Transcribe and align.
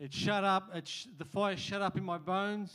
it 0.00 0.14
shut 0.14 0.44
up, 0.44 0.70
it 0.74 0.88
sh- 0.88 1.06
the 1.18 1.26
fire 1.26 1.56
shut 1.56 1.82
up 1.82 1.98
in 1.98 2.04
my 2.04 2.16
bones. 2.16 2.74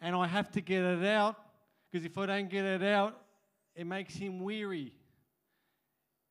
And 0.00 0.16
I 0.16 0.26
have 0.26 0.50
to 0.52 0.62
get 0.62 0.82
it 0.82 1.04
out 1.04 1.36
because 1.90 2.06
if 2.06 2.16
I 2.16 2.24
don't 2.26 2.48
get 2.48 2.64
it 2.64 2.82
out, 2.82 3.20
it 3.76 3.86
makes 3.86 4.14
him 4.14 4.40
weary. 4.40 4.92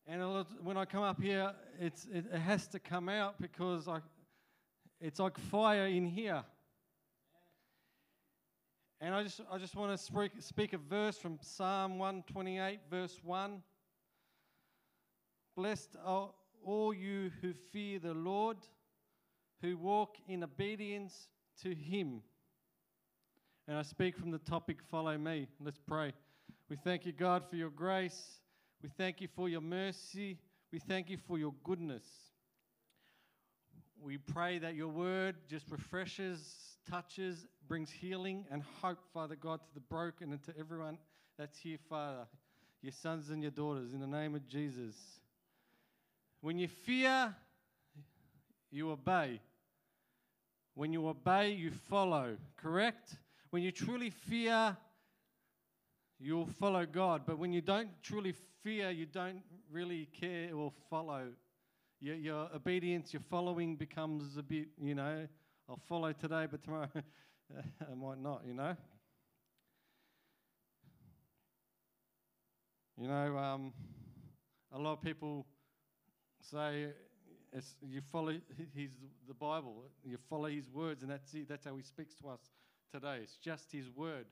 And 0.08 0.22
lot, 0.28 0.48
when 0.64 0.76
I 0.76 0.86
come 0.86 1.04
up 1.04 1.22
here, 1.22 1.54
it, 1.80 1.94
it 2.12 2.26
has 2.32 2.68
to 2.68 2.80
come 2.80 3.10
out 3.10 3.40
because 3.40 3.88
I, 3.88 4.00
it's 5.00 5.20
like 5.20 5.38
fire 5.38 5.86
in 5.86 6.06
here. 6.06 6.44
And 9.00 9.14
I 9.14 9.22
just, 9.22 9.42
I 9.52 9.58
just 9.60 9.76
want 9.76 9.92
to 9.92 10.04
speak, 10.04 10.32
speak 10.40 10.74
a 10.74 10.78
verse 10.78 11.18
from 11.18 11.38
Psalm 11.42 12.00
128, 12.00 12.80
verse 12.90 13.20
1. 13.24 13.62
Blessed 15.56 15.96
are 16.04 16.32
all 16.66 16.94
you 16.94 17.32
who 17.42 17.54
fear 17.72 18.00
the 18.00 18.14
Lord, 18.14 18.58
who 19.62 19.78
walk 19.78 20.18
in 20.28 20.44
obedience 20.44 21.28
to 21.62 21.74
him. 21.74 22.22
And 23.68 23.78
I 23.78 23.84
speak 23.84 24.18
from 24.18 24.32
the 24.32 24.40
topic, 24.40 24.78
Follow 24.92 25.18
Me. 25.18 25.48
Let's 25.64 25.80
pray. 25.88 26.14
We 26.70 26.76
thank 26.76 27.06
you, 27.06 27.12
God, 27.12 27.44
for 27.50 27.56
your 27.56 27.70
grace. 27.70 28.40
We 28.82 28.90
thank 28.90 29.22
you 29.22 29.28
for 29.36 29.48
your 29.48 29.62
mercy. 29.62 30.38
We 30.72 30.80
thank 30.80 31.10
you 31.10 31.18
for 31.18 31.38
your 31.38 31.54
goodness. 31.64 32.04
We 34.02 34.18
pray 34.18 34.60
that 34.60 34.76
your 34.76 34.90
word 34.90 35.36
just 35.48 35.72
refreshes, 35.72 36.78
touches, 36.90 37.46
brings 37.68 37.90
healing 37.90 38.46
and 38.52 38.64
hope, 38.82 39.00
Father 39.14 39.36
God, 39.36 39.62
to 39.64 39.74
the 39.74 39.80
broken 39.80 40.34
and 40.34 40.44
to 40.44 40.54
everyone 40.60 40.98
that's 41.38 41.58
here, 41.58 41.78
Father, 41.90 42.28
your 42.82 42.92
sons 42.92 43.30
and 43.30 43.42
your 43.42 43.52
daughters, 43.52 43.94
in 43.94 44.02
the 44.02 44.08
name 44.08 44.36
of 44.36 44.46
Jesus. 44.46 44.96
When 46.44 46.60
you 46.60 46.68
fear, 46.68 47.34
you 48.70 48.92
obey. 48.92 49.40
When 50.74 50.92
you 50.92 51.08
obey, 51.08 51.54
you 51.54 51.72
follow, 51.90 52.36
correct? 52.58 53.16
When 53.52 53.64
you 53.64 53.72
truly 53.72 54.10
fear, 54.10 54.76
you'll 56.20 56.50
follow 56.60 56.86
God. 56.86 57.22
But 57.26 57.40
when 57.40 57.54
you 57.54 57.62
don't 57.62 57.88
truly 58.04 58.34
fear, 58.62 58.90
you 58.90 59.06
don't 59.06 59.42
really 59.72 60.10
care 60.20 60.54
or 60.54 60.74
follow. 60.90 61.28
Your, 62.02 62.16
your 62.16 62.50
obedience, 62.54 63.14
your 63.14 63.22
following 63.30 63.78
becomes 63.78 64.36
a 64.36 64.44
bit, 64.44 64.68
you 64.82 64.96
know, 64.96 65.26
I'll 65.70 65.80
follow 65.88 66.12
today, 66.12 66.46
but 66.52 66.62
tomorrow 66.62 66.90
I 67.90 67.96
might 67.96 68.20
not, 68.20 68.42
you 68.46 68.54
know. 68.54 68.76
You 73.00 73.08
know, 73.08 73.38
um, 73.38 73.72
a 74.74 74.78
lot 74.78 74.92
of 74.92 75.02
people 75.02 75.46
say 76.50 76.88
it's, 77.52 77.76
you 77.88 78.02
follow 78.12 78.34
his, 78.76 78.92
the 79.28 79.34
Bible, 79.34 79.84
you 80.04 80.18
follow 80.30 80.48
his 80.48 80.70
words, 80.70 81.04
and 81.04 81.12
that's 81.12 81.34
it. 81.34 81.48
That's 81.48 81.66
how 81.66 81.76
he 81.76 81.84
speaks 81.84 82.16
to 82.16 82.30
us 82.30 82.40
today. 82.92 83.20
It's 83.22 83.38
just 83.38 83.72
his 83.72 83.90
word. 83.90 84.26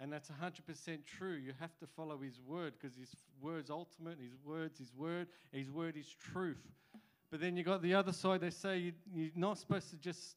And 0.00 0.12
that's 0.12 0.28
100% 0.28 0.98
true. 1.06 1.34
You 1.34 1.52
have 1.60 1.76
to 1.78 1.86
follow 1.86 2.18
his 2.18 2.40
word 2.44 2.74
because 2.78 2.96
his 2.96 3.14
word's 3.40 3.70
ultimate, 3.70 4.18
his 4.20 4.36
word's 4.44 4.78
his 4.78 4.92
word, 4.92 5.28
his 5.52 5.70
word 5.70 5.96
is 5.96 6.08
truth. 6.32 6.66
But 7.30 7.40
then 7.40 7.56
you 7.56 7.62
got 7.62 7.82
the 7.82 7.94
other 7.94 8.12
side, 8.12 8.40
they 8.40 8.50
say 8.50 8.78
you, 8.78 8.92
you're 9.12 9.30
not 9.36 9.58
supposed 9.58 9.90
to 9.90 9.96
just, 9.96 10.36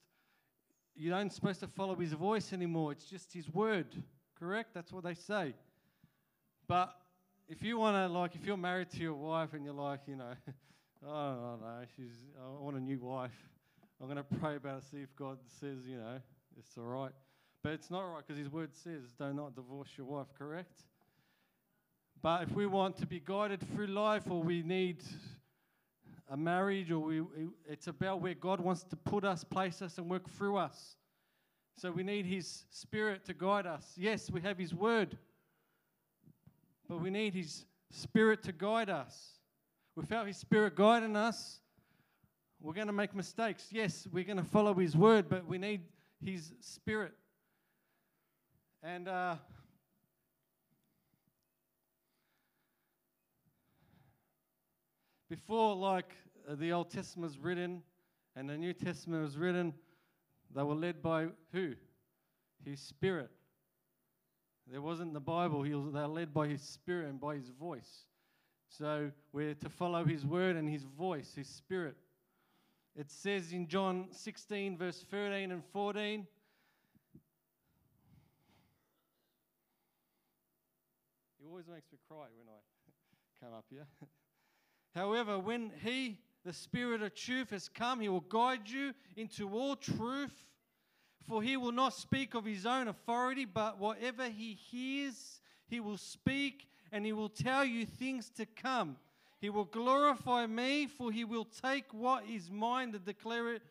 you 0.95 1.13
aren't 1.13 1.33
supposed 1.33 1.59
to 1.61 1.67
follow 1.67 1.95
his 1.95 2.13
voice 2.13 2.53
anymore. 2.53 2.91
It's 2.91 3.05
just 3.05 3.33
his 3.33 3.49
word, 3.51 3.87
correct? 4.39 4.75
That's 4.75 4.91
what 4.91 5.03
they 5.03 5.15
say. 5.15 5.53
But 6.67 6.93
if 7.49 7.63
you 7.63 7.79
want 7.79 7.95
to, 7.95 8.13
like, 8.15 8.35
if 8.35 8.45
you're 8.45 8.57
married 8.57 8.91
to 8.91 8.99
your 8.99 9.13
wife 9.13 9.53
and 9.53 9.65
you're 9.65 9.73
like, 9.73 10.01
you 10.05 10.17
know, 10.17 10.33
Oh, 11.05 11.11
I 11.11 11.29
don't 11.29 11.61
know, 11.61 11.85
she's, 11.95 12.11
I 12.39 12.63
want 12.63 12.75
a 12.75 12.79
new 12.79 12.99
wife. 12.99 13.31
I'm 14.01 14.07
going 14.07 14.17
to 14.17 14.23
pray 14.23 14.55
about 14.55 14.79
it, 14.79 14.83
see 14.91 14.97
if 14.97 15.15
God 15.15 15.37
says, 15.59 15.87
you 15.87 15.97
know, 15.97 16.19
it's 16.57 16.77
all 16.77 16.83
right. 16.83 17.11
But 17.63 17.73
it's 17.73 17.91
not 17.91 18.01
right 18.01 18.23
because 18.25 18.39
His 18.39 18.51
word 18.51 18.75
says, 18.75 19.13
do 19.17 19.33
not 19.33 19.55
divorce 19.55 19.89
your 19.97 20.07
wife, 20.07 20.27
correct? 20.37 20.77
But 22.21 22.43
if 22.43 22.51
we 22.51 22.65
want 22.65 22.97
to 22.97 23.05
be 23.05 23.21
guided 23.23 23.61
through 23.73 23.87
life 23.87 24.23
or 24.29 24.41
we 24.41 24.63
need 24.63 25.03
a 26.29 26.37
marriage 26.37 26.91
or 26.91 26.99
we, 26.99 27.21
it's 27.69 27.87
about 27.87 28.21
where 28.21 28.33
God 28.33 28.59
wants 28.59 28.83
to 28.85 28.95
put 28.95 29.23
us, 29.23 29.43
place 29.43 29.81
us, 29.81 29.97
and 29.97 30.09
work 30.09 30.29
through 30.29 30.57
us. 30.57 30.97
So 31.77 31.91
we 31.91 32.03
need 32.03 32.25
His 32.25 32.65
Spirit 32.71 33.23
to 33.25 33.33
guide 33.33 33.67
us. 33.67 33.93
Yes, 33.95 34.31
we 34.31 34.41
have 34.41 34.57
His 34.57 34.73
word, 34.73 35.17
but 36.89 37.01
we 37.01 37.11
need 37.11 37.35
His 37.35 37.65
Spirit 37.91 38.41
to 38.43 38.51
guide 38.51 38.89
us. 38.89 39.36
Without 39.97 40.27
His 40.27 40.37
Spirit 40.37 40.75
guiding 40.75 41.15
us, 41.15 41.59
we're 42.61 42.73
going 42.73 42.85
to 42.85 42.93
make 42.93 43.15
mistakes. 43.15 43.69
Yes, 43.71 44.07
we're 44.13 44.23
going 44.23 44.37
to 44.37 44.43
follow 44.43 44.75
His 44.75 44.95
word, 44.95 45.25
but 45.27 45.47
we 45.47 45.57
need 45.57 45.81
His 46.23 46.53
Spirit. 46.59 47.13
And 48.83 49.07
uh, 49.07 49.37
before, 55.31 55.75
like 55.75 56.13
uh, 56.47 56.53
the 56.53 56.73
Old 56.73 56.91
Testament 56.91 57.31
was 57.31 57.39
written 57.39 57.81
and 58.35 58.47
the 58.47 58.55
New 58.55 58.73
Testament 58.73 59.23
was 59.23 59.35
written, 59.35 59.73
they 60.55 60.61
were 60.61 60.75
led 60.75 61.01
by 61.01 61.25
who? 61.51 61.73
His 62.63 62.79
Spirit. 62.79 63.31
There 64.71 64.79
wasn't 64.79 65.15
the 65.15 65.19
Bible. 65.19 65.63
He 65.63 65.73
was, 65.73 65.91
they 65.91 66.01
were 66.01 66.07
led 66.07 66.35
by 66.35 66.49
His 66.49 66.61
Spirit 66.61 67.09
and 67.09 67.19
by 67.19 67.37
His 67.37 67.49
voice. 67.49 68.05
So 68.69 69.11
we're 69.31 69.55
to 69.55 69.69
follow 69.69 70.03
His 70.03 70.25
word 70.25 70.55
and 70.55 70.69
His 70.69 70.83
voice, 70.83 71.33
His 71.35 71.47
Spirit. 71.47 71.95
It 72.95 73.11
says 73.11 73.51
in 73.51 73.67
John 73.67 74.07
16, 74.11 74.77
verse 74.77 75.05
13 75.09 75.51
and 75.51 75.63
14. 75.71 76.25
He 81.39 81.47
always 81.47 81.67
makes 81.67 81.91
me 81.91 81.99
cry 82.07 82.25
when 82.35 82.47
I 82.49 82.59
come 83.45 83.53
up 83.53 83.65
here. 83.69 83.85
However, 84.95 85.37
when 85.37 85.71
He, 85.83 86.19
the 86.43 86.53
Spirit 86.53 87.01
of 87.03 87.13
truth, 87.13 87.51
has 87.51 87.69
come, 87.69 87.99
He 87.99 88.09
will 88.09 88.21
guide 88.21 88.67
you 88.67 88.93
into 89.15 89.49
all 89.49 89.75
truth. 89.75 90.33
For 91.27 91.43
He 91.43 91.55
will 91.55 91.71
not 91.71 91.93
speak 91.93 92.33
of 92.33 92.45
His 92.45 92.65
own 92.65 92.87
authority, 92.87 93.45
but 93.45 93.79
whatever 93.79 94.27
He 94.29 94.53
hears, 94.53 95.39
He 95.67 95.79
will 95.79 95.97
speak, 95.97 96.67
and 96.91 97.05
He 97.05 97.13
will 97.13 97.29
tell 97.29 97.63
you 97.63 97.85
things 97.85 98.29
to 98.37 98.45
come. 98.45 98.97
He 99.39 99.49
will 99.49 99.65
glorify 99.65 100.45
me, 100.45 100.87
for 100.87 101.11
He 101.11 101.23
will 101.23 101.45
take 101.45 101.93
what 101.93 102.23
is 102.27 102.49
mine 102.49 102.91
to 102.93 102.99
declare 102.99 103.53
it 103.53 103.61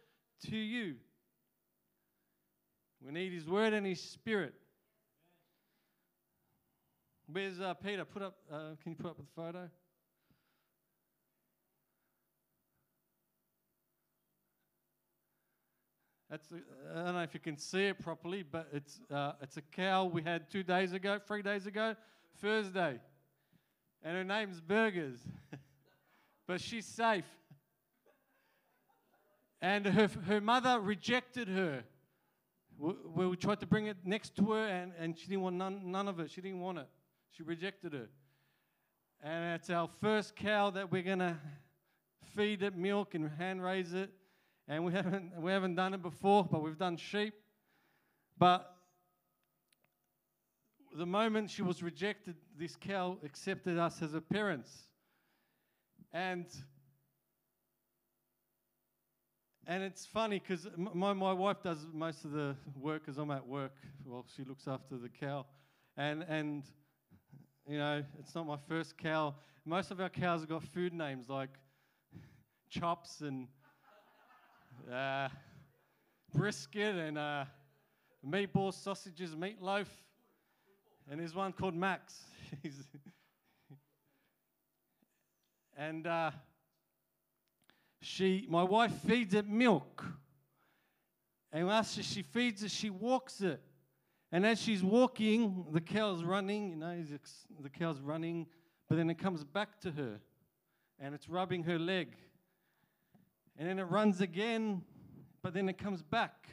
to 0.49 0.57
you. 0.57 0.97
We 3.05 3.13
need 3.13 3.33
His 3.33 3.49
Word 3.49 3.73
and 3.73 3.87
His 3.87 4.01
Spirit. 4.01 4.55
Where's 7.31 7.61
uh, 7.61 7.75
Peter? 7.75 8.05
Put 8.05 8.23
up. 8.23 8.37
Uh, 8.51 8.77
can 8.83 8.93
you 8.93 8.97
put 8.97 9.07
up 9.07 9.17
the 9.17 9.25
photo? 9.35 9.69
That's 16.31 16.49
a, 16.51 16.57
I 16.99 17.05
don't 17.05 17.15
know 17.15 17.23
if 17.23 17.35
you 17.35 17.41
can 17.41 17.57
see 17.57 17.87
it 17.87 18.01
properly, 18.01 18.43
but 18.43 18.69
it's 18.73 19.01
uh, 19.13 19.33
it's 19.41 19.57
a 19.57 19.63
cow 19.63 20.05
we 20.05 20.23
had 20.23 20.51
two 20.51 20.63
days 20.63 20.93
ago, 20.93 21.21
three 21.25 21.43
days 21.43 21.67
ago, 21.67 21.95
Thursday, 22.41 23.01
and 24.03 24.17
her 24.17 24.25
name's 24.25 24.61
Burgers, 24.61 25.19
but 26.47 26.61
she's 26.61 26.87
safe. 26.87 27.25
And 29.61 29.87
her 29.87 30.09
her 30.27 30.41
mother 30.41 30.79
rejected 30.81 31.49
her. 31.49 31.85
We, 32.79 33.27
we 33.27 33.37
tried 33.37 33.61
to 33.61 33.67
bring 33.67 33.87
it 33.87 33.97
next 34.05 34.37
to 34.37 34.53
her, 34.53 34.67
and, 34.67 34.93
and 34.99 35.19
she 35.19 35.29
didn't 35.29 35.43
want 35.43 35.57
none, 35.57 35.91
none 35.91 36.09
of 36.09 36.21
it. 36.21 36.31
She 36.31 36.43
didn't 36.43 36.61
want 36.61 36.79
it. 36.79 36.89
She 37.31 37.43
rejected 37.43 37.95
her. 37.95 38.09
And 39.23 39.55
it's 39.55 39.71
our 39.71 39.89
first 40.01 40.37
cow 40.37 40.71
that 40.71 40.93
we're 40.93 41.03
going 41.03 41.21
to 41.21 41.37
feed 42.35 42.63
it 42.63 42.77
milk 42.77 43.15
and 43.15 43.31
hand 43.31 43.65
raise 43.65 43.95
it. 43.95 44.11
And 44.69 44.85
we 44.85 44.93
haven't, 44.93 45.41
we 45.41 45.53
haven't 45.53 45.75
done 45.75 45.95
it 45.95 46.03
before, 46.03 46.45
but 46.45 46.63
we've 46.63 46.79
done 46.79 46.97
sheep. 46.97 47.35
But 48.37 48.76
the 50.97 51.07
moment 51.07 51.51
she 51.51 51.63
was 51.63 51.83
rejected, 51.83 52.37
this 52.59 52.77
cow 52.77 53.19
accepted 53.25 53.79
us 53.79 54.03
as 54.03 54.13
her 54.13 54.21
parents. 54.21 54.71
And 56.13 56.47
and 59.67 59.83
it's 59.83 60.07
funny 60.07 60.39
because 60.39 60.69
my, 60.77 61.13
my 61.13 61.33
wife 61.33 61.63
does 61.63 61.87
most 61.93 62.25
of 62.25 62.31
the 62.31 62.55
work 62.81 63.05
because 63.05 63.19
I'm 63.19 63.33
at 63.33 63.47
work. 63.47 63.75
Well, 64.05 64.25
she 64.37 64.45
looks 64.45 64.69
after 64.69 64.97
the 64.97 65.09
cow. 65.09 65.45
And, 65.97 66.25
and 66.29 66.63
you 67.69 67.77
know, 67.77 68.05
it's 68.21 68.35
not 68.35 68.47
my 68.47 68.59
first 68.69 68.97
cow. 68.97 69.35
Most 69.65 69.91
of 69.91 70.01
our 70.01 70.09
cows 70.09 70.41
have 70.41 70.49
got 70.49 70.63
food 70.63 70.93
names 70.95 71.29
like 71.29 71.51
chops 72.71 73.23
and 73.23 73.49
uh, 74.93 75.29
brisket 76.33 76.95
and 76.95 77.19
uh, 77.19 77.45
meatball 78.25 78.73
sausages, 78.73 79.35
meatloaf. 79.35 79.89
And 81.09 81.21
there's 81.21 81.35
one 81.35 81.53
called 81.53 81.75
Max. 81.75 82.25
and 85.77 86.07
uh, 86.07 86.33
she, 88.01 88.47
my 88.49 88.65
wife 88.65 88.93
feeds 89.07 89.35
it 89.35 89.47
milk. 89.47 90.05
And 91.53 91.71
after 91.71 92.03
she 92.03 92.23
feeds 92.23 92.65
it, 92.65 92.73
she 92.73 92.91
walks 92.91 93.41
it. 93.41 93.61
And 94.33 94.45
as 94.45 94.61
she's 94.61 94.83
walking, 94.83 95.67
the 95.71 95.81
cow's 95.81 96.25
running, 96.25 96.71
you 96.71 96.77
know, 96.77 97.05
the 97.63 97.71
cow's 97.71 98.01
running, 98.01 98.47
but 98.89 98.97
then 98.97 99.09
it 99.09 99.19
comes 99.19 99.45
back 99.45 99.81
to 99.83 99.93
her 99.93 100.19
and 100.99 101.15
it's 101.15 101.29
rubbing 101.29 101.63
her 101.63 101.79
leg. 101.79 102.17
And 103.57 103.69
then 103.69 103.79
it 103.79 103.85
runs 103.85 104.21
again, 104.21 104.83
but 105.43 105.55
then 105.55 105.69
it 105.69 105.79
comes 105.79 106.03
back. 106.03 106.49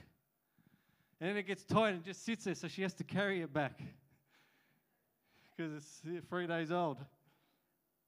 And 1.20 1.30
then 1.30 1.38
it 1.38 1.48
gets 1.48 1.64
tired 1.64 1.96
and 1.96 2.04
just 2.04 2.24
sits 2.24 2.44
there, 2.44 2.54
so 2.54 2.68
she 2.68 2.84
has 2.84 2.94
to 2.96 3.04
carry 3.04 3.42
it 3.42 3.52
back 3.52 3.82
because 5.56 5.74
it's 5.74 6.02
three 6.30 6.48
days 6.48 6.72
old. 6.72 6.98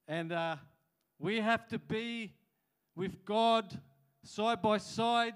And 0.08 0.32
uh, 0.32 0.56
we 1.18 1.40
have 1.40 1.66
to 1.68 1.78
be 1.78 2.32
with 2.94 3.24
God 3.24 3.78
side 4.24 4.62
by 4.62 4.78
side. 4.78 5.34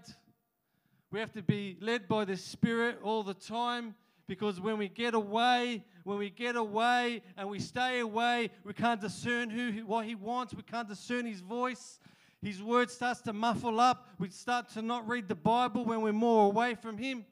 We 1.10 1.20
have 1.20 1.32
to 1.32 1.42
be 1.42 1.76
led 1.80 2.08
by 2.08 2.24
the 2.24 2.36
Spirit 2.36 2.98
all 3.02 3.22
the 3.22 3.34
time 3.34 3.94
because 4.26 4.60
when 4.60 4.78
we 4.78 4.88
get 4.88 5.14
away, 5.14 5.84
when 6.04 6.18
we 6.18 6.30
get 6.30 6.56
away 6.56 7.22
and 7.36 7.48
we 7.48 7.58
stay 7.58 8.00
away, 8.00 8.50
we 8.64 8.72
can't 8.72 9.00
discern 9.00 9.50
who 9.50 9.84
what 9.86 10.04
He 10.04 10.14
wants. 10.14 10.54
We 10.54 10.62
can't 10.62 10.88
discern 10.88 11.26
His 11.26 11.40
voice. 11.40 11.98
His 12.42 12.62
word 12.62 12.90
starts 12.90 13.20
to 13.22 13.32
muffle 13.32 13.80
up. 13.80 14.08
We 14.18 14.30
start 14.30 14.70
to 14.70 14.82
not 14.82 15.06
read 15.06 15.28
the 15.28 15.34
Bible 15.34 15.84
when 15.84 16.00
we're 16.00 16.12
more 16.12 16.46
away 16.46 16.74
from 16.74 16.96
Him. 16.96 17.24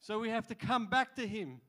So 0.00 0.18
we 0.18 0.30
have 0.30 0.46
to 0.48 0.54
come 0.54 0.86
back 0.86 1.14
to 1.16 1.26
Him. 1.26 1.60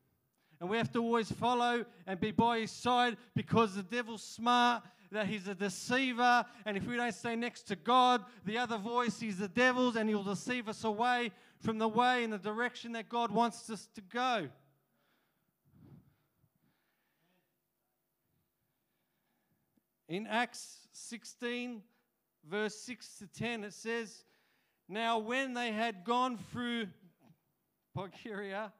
And 0.59 0.69
we 0.69 0.77
have 0.77 0.91
to 0.93 0.99
always 0.99 1.31
follow 1.31 1.85
and 2.07 2.19
be 2.19 2.31
by 2.31 2.59
His 2.59 2.71
side 2.71 3.17
because 3.35 3.75
the 3.75 3.83
devil's 3.83 4.23
smart, 4.23 4.83
that 5.11 5.27
He's 5.27 5.47
a 5.47 5.55
deceiver. 5.55 6.45
And 6.65 6.77
if 6.77 6.85
we 6.85 6.95
don't 6.95 7.13
stay 7.13 7.35
next 7.35 7.63
to 7.63 7.75
God, 7.75 8.23
the 8.45 8.57
other 8.57 8.77
voice 8.77 9.21
is 9.21 9.37
the 9.37 9.47
devil's, 9.47 9.95
and 9.95 10.09
He'll 10.09 10.23
deceive 10.23 10.69
us 10.69 10.83
away 10.83 11.31
from 11.59 11.77
the 11.77 11.87
way 11.87 12.23
and 12.23 12.31
the 12.31 12.37
direction 12.37 12.93
that 12.93 13.09
God 13.09 13.31
wants 13.31 13.69
us 13.69 13.87
to 13.95 14.01
go. 14.01 14.47
In 20.07 20.27
Acts 20.27 20.87
16, 20.91 21.81
verse 22.47 22.75
6 22.75 23.17
to 23.19 23.27
10, 23.27 23.63
it 23.63 23.73
says, 23.73 24.23
Now 24.87 25.17
when 25.17 25.53
they 25.53 25.71
had 25.71 26.03
gone 26.03 26.37
through 26.51 26.87
Phrygia 27.93 28.71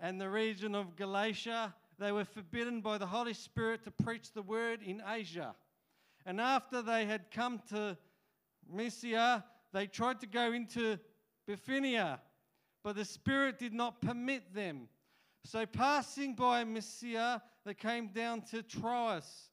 and 0.00 0.20
the 0.20 0.28
region 0.28 0.74
of 0.74 0.96
Galatia, 0.96 1.74
they 1.98 2.12
were 2.12 2.24
forbidden 2.24 2.80
by 2.80 2.98
the 2.98 3.06
Holy 3.06 3.34
Spirit 3.34 3.84
to 3.84 3.90
preach 3.90 4.32
the 4.32 4.42
word 4.42 4.80
in 4.82 5.02
Asia. 5.06 5.54
And 6.26 6.40
after 6.40 6.82
they 6.82 7.06
had 7.06 7.30
come 7.30 7.60
to 7.70 7.96
Mysia, 8.70 9.44
they 9.72 9.86
tried 9.86 10.20
to 10.20 10.26
go 10.26 10.52
into 10.52 10.98
Bithynia, 11.46 12.20
but 12.82 12.96
the 12.96 13.04
Spirit 13.04 13.58
did 13.58 13.74
not 13.74 14.00
permit 14.00 14.54
them. 14.54 14.88
So 15.44 15.66
passing 15.66 16.34
by 16.34 16.64
Mysia, 16.64 17.42
they 17.64 17.74
came 17.74 18.08
down 18.08 18.42
to 18.50 18.62
Troas. 18.62 19.50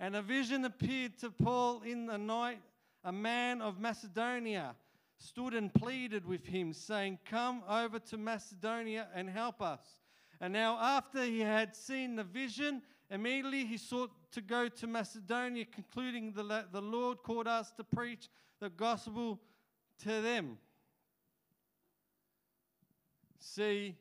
And 0.00 0.16
a 0.16 0.22
vision 0.22 0.64
appeared 0.64 1.18
to 1.18 1.30
Paul 1.30 1.82
in 1.82 2.06
the 2.06 2.18
night. 2.18 2.60
A 3.04 3.12
man 3.12 3.60
of 3.60 3.78
Macedonia 3.78 4.74
stood 5.24 5.54
and 5.54 5.72
pleaded 5.72 6.26
with 6.26 6.44
him, 6.46 6.72
saying, 6.72 7.18
Come 7.24 7.62
over 7.68 7.98
to 7.98 8.16
Macedonia 8.16 9.08
and 9.14 9.28
help 9.28 9.62
us. 9.62 9.80
And 10.40 10.52
now, 10.52 10.78
after 10.78 11.24
he 11.24 11.40
had 11.40 11.74
seen 11.74 12.16
the 12.16 12.24
vision, 12.24 12.82
immediately 13.10 13.64
he 13.64 13.76
sought 13.76 14.10
to 14.32 14.40
go 14.40 14.68
to 14.68 14.86
Macedonia, 14.86 15.64
concluding 15.64 16.32
the, 16.32 16.66
the 16.70 16.82
Lord 16.82 17.22
called 17.22 17.48
us 17.48 17.72
to 17.72 17.84
preach 17.84 18.28
the 18.60 18.68
gospel 18.68 19.40
to 20.02 20.20
them. 20.20 20.58
See, 23.38 23.96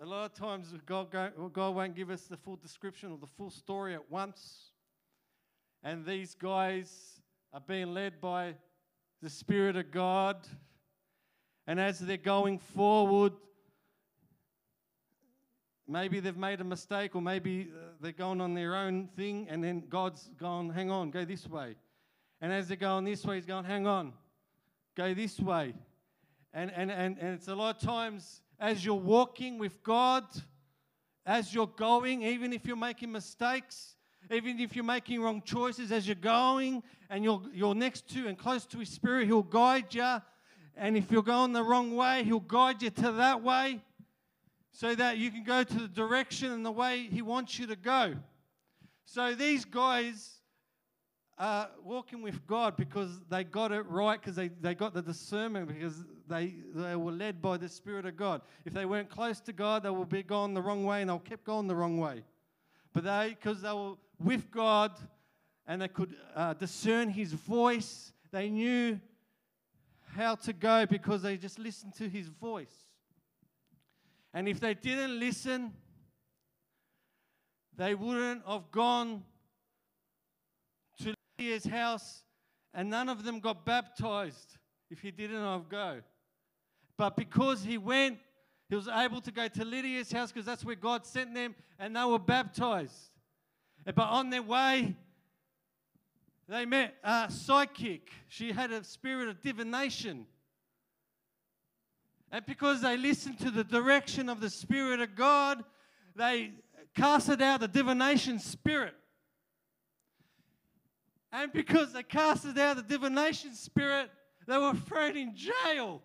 a 0.00 0.06
lot 0.06 0.24
of 0.24 0.34
times 0.34 0.72
God, 0.86 1.10
God 1.52 1.74
won't 1.74 1.94
give 1.94 2.10
us 2.10 2.22
the 2.22 2.36
full 2.36 2.56
description 2.56 3.12
or 3.12 3.18
the 3.18 3.26
full 3.26 3.50
story 3.50 3.94
at 3.94 4.10
once. 4.10 4.70
And 5.82 6.06
these 6.06 6.34
guys 6.34 7.20
are 7.52 7.60
being 7.60 7.92
led 7.92 8.20
by 8.20 8.54
the 9.22 9.30
Spirit 9.30 9.76
of 9.76 9.90
God. 9.90 10.36
And 11.66 11.78
as 11.78 11.98
they're 11.98 12.16
going 12.16 12.58
forward, 12.58 13.32
maybe 15.86 16.20
they've 16.20 16.36
made 16.36 16.60
a 16.60 16.64
mistake 16.64 17.14
or 17.14 17.22
maybe 17.22 17.68
uh, 17.70 17.92
they're 18.00 18.12
going 18.12 18.40
on 18.40 18.54
their 18.54 18.74
own 18.74 19.08
thing 19.16 19.46
and 19.50 19.62
then 19.62 19.84
God's 19.88 20.30
gone, 20.38 20.70
hang 20.70 20.90
on, 20.90 21.10
go 21.10 21.24
this 21.24 21.46
way. 21.48 21.76
And 22.40 22.52
as 22.52 22.68
they're 22.68 22.76
going 22.76 23.04
this 23.04 23.24
way, 23.24 23.36
He's 23.36 23.46
going, 23.46 23.64
hang 23.64 23.86
on, 23.86 24.12
go 24.96 25.12
this 25.12 25.38
way. 25.38 25.74
And, 26.52 26.72
and, 26.74 26.90
and, 26.90 27.18
and 27.18 27.34
it's 27.34 27.48
a 27.48 27.54
lot 27.54 27.76
of 27.76 27.82
times 27.82 28.40
as 28.58 28.84
you're 28.84 28.94
walking 28.94 29.58
with 29.58 29.82
God, 29.82 30.24
as 31.26 31.54
you're 31.54 31.66
going, 31.66 32.22
even 32.22 32.52
if 32.52 32.66
you're 32.66 32.76
making 32.76 33.12
mistakes, 33.12 33.96
even 34.30 34.60
if 34.60 34.76
you're 34.76 34.84
making 34.84 35.20
wrong 35.22 35.42
choices, 35.44 35.90
as 35.90 36.06
you're 36.06 36.14
going 36.14 36.82
and 37.08 37.24
you're, 37.24 37.42
you're 37.52 37.74
next 37.74 38.08
to 38.10 38.28
and 38.28 38.38
close 38.38 38.64
to 38.66 38.78
His 38.78 38.88
Spirit, 38.88 39.26
He'll 39.26 39.42
guide 39.42 39.94
you. 39.94 40.18
And 40.76 40.96
if 40.96 41.10
you're 41.10 41.22
going 41.22 41.52
the 41.52 41.62
wrong 41.62 41.96
way, 41.96 42.22
He'll 42.24 42.40
guide 42.40 42.82
you 42.82 42.90
to 42.90 43.12
that 43.12 43.42
way 43.42 43.80
so 44.72 44.94
that 44.94 45.18
you 45.18 45.30
can 45.30 45.42
go 45.42 45.62
to 45.64 45.74
the 45.74 45.88
direction 45.88 46.52
and 46.52 46.64
the 46.64 46.70
way 46.70 47.08
He 47.10 47.22
wants 47.22 47.58
you 47.58 47.66
to 47.66 47.76
go. 47.76 48.14
So 49.04 49.34
these 49.34 49.64
guys 49.64 50.40
are 51.36 51.68
walking 51.82 52.22
with 52.22 52.46
God 52.46 52.76
because 52.76 53.10
they 53.28 53.42
got 53.44 53.72
it 53.72 53.86
right, 53.88 54.20
because 54.20 54.36
they, 54.36 54.48
they 54.48 54.74
got 54.74 54.94
the 54.94 55.02
discernment, 55.02 55.68
because 55.68 56.04
they, 56.28 56.54
they 56.74 56.94
were 56.94 57.10
led 57.10 57.42
by 57.42 57.56
the 57.56 57.68
Spirit 57.68 58.06
of 58.06 58.16
God. 58.16 58.42
If 58.64 58.72
they 58.72 58.84
weren't 58.84 59.08
close 59.08 59.40
to 59.40 59.52
God, 59.52 59.82
they 59.82 59.90
would 59.90 60.08
be 60.08 60.22
going 60.22 60.54
the 60.54 60.62
wrong 60.62 60.84
way 60.84 61.00
and 61.00 61.10
they'll 61.10 61.18
keep 61.18 61.44
going 61.44 61.66
the 61.66 61.74
wrong 61.74 61.98
way. 61.98 62.22
But 62.92 63.04
they, 63.04 63.30
because 63.30 63.62
they 63.62 63.72
were 63.72 63.94
with 64.20 64.50
God 64.50 64.92
and 65.66 65.82
they 65.82 65.88
could 65.88 66.14
uh, 66.34 66.54
discern 66.54 67.08
His 67.08 67.32
voice, 67.32 68.12
they 68.30 68.48
knew 68.48 69.00
how 70.14 70.34
to 70.34 70.52
go 70.52 70.86
because 70.86 71.22
they 71.22 71.36
just 71.36 71.58
listened 71.58 71.94
to 71.94 72.08
His 72.08 72.28
voice. 72.28 72.74
And 74.32 74.48
if 74.48 74.60
they 74.60 74.74
didn't 74.74 75.18
listen, 75.18 75.72
they 77.76 77.94
wouldn't 77.94 78.46
have 78.46 78.70
gone 78.70 79.22
to 81.02 81.14
his 81.38 81.64
house, 81.64 82.24
and 82.74 82.90
none 82.90 83.08
of 83.08 83.24
them 83.24 83.40
got 83.40 83.64
baptized 83.64 84.58
if 84.90 85.00
he 85.00 85.10
didn't 85.10 85.42
have 85.42 85.68
go. 85.68 86.00
But 86.96 87.16
because 87.16 87.64
he 87.64 87.78
went, 87.78 88.18
he 88.68 88.76
was 88.76 88.86
able 88.86 89.20
to 89.22 89.32
go 89.32 89.48
to 89.48 89.64
Lydia's 89.64 90.12
house 90.12 90.30
because 90.30 90.46
that's 90.46 90.64
where 90.64 90.76
God 90.76 91.06
sent 91.06 91.34
them, 91.34 91.54
and 91.78 91.96
they 91.96 92.04
were 92.04 92.18
baptized. 92.18 93.10
Eh, 93.86 93.92
but 93.94 94.08
on 94.08 94.30
their 94.30 94.42
way, 94.42 94.94
they 96.48 96.66
met 96.66 96.94
a 97.04 97.30
psychic. 97.30 98.10
She 98.28 98.52
had 98.52 98.72
a 98.72 98.82
spirit 98.84 99.28
of 99.28 99.40
divination. 99.40 100.26
And 102.32 102.44
because 102.46 102.82
they 102.82 102.96
listened 102.96 103.38
to 103.40 103.50
the 103.50 103.64
direction 103.64 104.28
of 104.28 104.40
the 104.40 104.50
Spirit 104.50 105.00
of 105.00 105.16
God, 105.16 105.64
they 106.14 106.52
casted 106.94 107.42
out 107.42 107.60
the 107.60 107.68
divination 107.68 108.38
spirit. 108.38 108.94
And 111.32 111.52
because 111.52 111.92
they 111.92 112.02
casted 112.02 112.58
out 112.58 112.76
the 112.76 112.82
divination 112.82 113.54
spirit, 113.54 114.10
they 114.46 114.58
were 114.58 114.74
thrown 114.74 115.16
in 115.16 115.34
jail. 115.36 116.02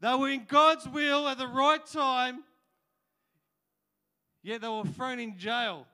They 0.00 0.14
were 0.14 0.30
in 0.30 0.46
God's 0.48 0.88
will 0.88 1.28
at 1.28 1.38
the 1.38 1.46
right 1.46 1.84
time, 1.84 2.42
yet 4.42 4.60
they 4.60 4.68
were 4.68 4.84
thrown 4.84 5.20
in 5.20 5.38
jail. 5.38 5.86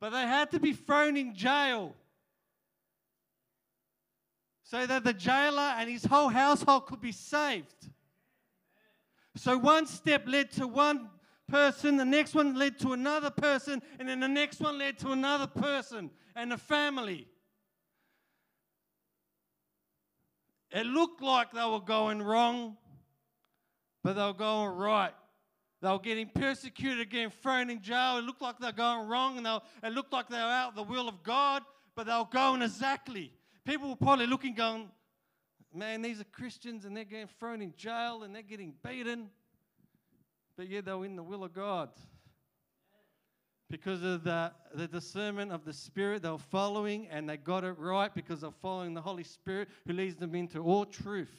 But 0.00 0.10
they 0.10 0.22
had 0.22 0.50
to 0.50 0.60
be 0.60 0.72
thrown 0.72 1.16
in 1.16 1.34
jail 1.34 1.94
so 4.64 4.86
that 4.86 5.04
the 5.04 5.12
jailer 5.12 5.74
and 5.78 5.88
his 5.88 6.04
whole 6.04 6.28
household 6.28 6.86
could 6.86 7.00
be 7.00 7.12
saved. 7.12 7.90
So 9.36 9.58
one 9.58 9.86
step 9.86 10.24
led 10.26 10.50
to 10.52 10.66
one 10.66 11.10
person, 11.48 11.96
the 11.96 12.04
next 12.04 12.34
one 12.34 12.54
led 12.54 12.78
to 12.80 12.92
another 12.92 13.30
person, 13.30 13.82
and 13.98 14.08
then 14.08 14.20
the 14.20 14.28
next 14.28 14.60
one 14.60 14.78
led 14.78 14.98
to 15.00 15.10
another 15.10 15.46
person 15.46 16.10
and 16.34 16.52
a 16.52 16.58
family. 16.58 17.26
It 20.70 20.86
looked 20.86 21.22
like 21.22 21.52
they 21.52 21.64
were 21.64 21.80
going 21.80 22.20
wrong, 22.20 22.76
but 24.02 24.14
they 24.14 24.22
were 24.22 24.32
going 24.32 24.76
right. 24.76 25.14
They 25.84 25.90
were 25.90 25.98
getting 26.00 26.28
persecuted, 26.28 27.10
getting 27.10 27.30
thrown 27.30 27.70
in 27.70 27.80
jail. 27.80 28.18
It 28.18 28.24
looked 28.24 28.42
like 28.42 28.58
they 28.58 28.66
were 28.66 28.72
going 28.72 29.06
wrong, 29.06 29.38
and 29.38 29.46
it 29.46 29.92
looked 29.92 30.12
like 30.12 30.28
they 30.28 30.36
were 30.36 30.42
out 30.42 30.70
of 30.70 30.74
the 30.74 30.82
will 30.82 31.08
of 31.08 31.22
God, 31.22 31.62
but 31.94 32.06
they 32.06 32.12
were 32.12 32.26
going 32.32 32.62
exactly. 32.62 33.32
People 33.64 33.90
were 33.90 33.96
probably 33.96 34.26
looking, 34.26 34.54
going, 34.54 34.88
man, 35.72 36.02
these 36.02 36.20
are 36.20 36.24
Christians, 36.32 36.84
and 36.84 36.96
they're 36.96 37.04
getting 37.04 37.28
thrown 37.38 37.62
in 37.62 37.72
jail, 37.76 38.24
and 38.24 38.34
they're 38.34 38.42
getting 38.42 38.74
beaten 38.82 39.28
but 40.56 40.68
yet 40.68 40.84
they 40.84 40.92
were 40.92 41.04
in 41.04 41.16
the 41.16 41.22
will 41.22 41.44
of 41.44 41.52
God. 41.52 41.90
because 43.70 44.02
of 44.02 44.22
the, 44.24 44.52
the 44.74 44.86
discernment 44.86 45.50
of 45.50 45.64
the 45.64 45.72
Spirit 45.72 46.22
they 46.22 46.30
were 46.30 46.38
following, 46.38 47.08
and 47.08 47.28
they 47.28 47.36
got 47.36 47.64
it 47.64 47.76
right 47.78 48.14
because 48.14 48.42
they're 48.42 48.50
following 48.62 48.94
the 48.94 49.00
Holy 49.00 49.24
Spirit 49.24 49.68
who 49.86 49.92
leads 49.92 50.16
them 50.16 50.34
into 50.34 50.60
all 50.60 50.84
truth. 50.84 51.34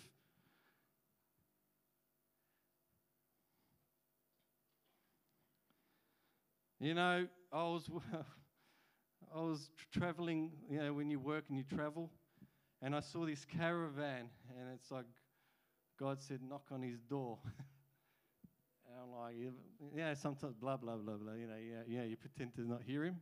You 6.86 6.94
know, 6.94 7.26
I 7.52 7.64
was, 7.64 7.90
I 9.36 9.40
was 9.42 9.72
traveling, 9.92 10.52
you 10.70 10.78
know, 10.78 10.94
when 10.94 11.10
you 11.10 11.20
work 11.20 11.46
and 11.50 11.58
you 11.58 11.64
travel, 11.64 12.12
and 12.80 12.96
I 12.96 13.00
saw 13.00 13.26
this 13.26 13.44
caravan, 13.44 14.30
and 14.56 14.70
it's 14.72 14.92
like 14.92 15.06
God 16.00 16.22
said, 16.22 16.42
knock 16.48 16.66
on 16.70 16.84
his 16.84 17.00
door. 17.10 17.40
and 18.88 19.00
I'm 19.02 19.20
like, 19.20 19.52
yeah, 19.96 20.14
sometimes 20.14 20.54
blah, 20.54 20.78
blah, 20.78 20.98
blah, 20.98 21.16
blah, 21.16 21.34
you 21.34 21.48
know, 21.48 21.56
yeah, 21.58 21.82
yeah, 21.88 22.04
you 22.04 22.18
pretend 22.18 22.54
to 22.54 22.62
not 22.62 22.84
hear 22.84 23.04
him. 23.04 23.20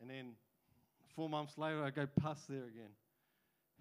And 0.00 0.08
then 0.08 0.32
four 1.14 1.28
months 1.28 1.58
later, 1.58 1.84
I 1.84 1.90
go 1.90 2.06
past 2.22 2.48
there 2.48 2.64
again. 2.64 2.92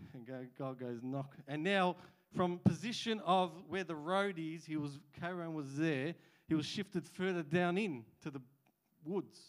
And 0.13 0.28
go, 0.28 0.46
God 0.58 0.80
goes, 0.82 1.00
knock. 1.01 1.34
And 1.48 1.63
now, 1.63 1.96
from 2.36 2.60
position 2.60 3.22
of 3.25 3.51
where 3.70 3.86
the 3.86 3.96
road 3.96 4.38
is, 4.38 4.66
he 4.66 4.75
was, 4.75 5.00
caravan 5.18 5.54
was 5.54 5.78
there, 5.78 6.13
he 6.50 6.56
was 6.56 6.65
shifted 6.65 7.08
further 7.08 7.44
down 7.44 7.77
in 7.77 8.03
to 8.24 8.32
the 8.32 8.41
woods. 9.06 9.39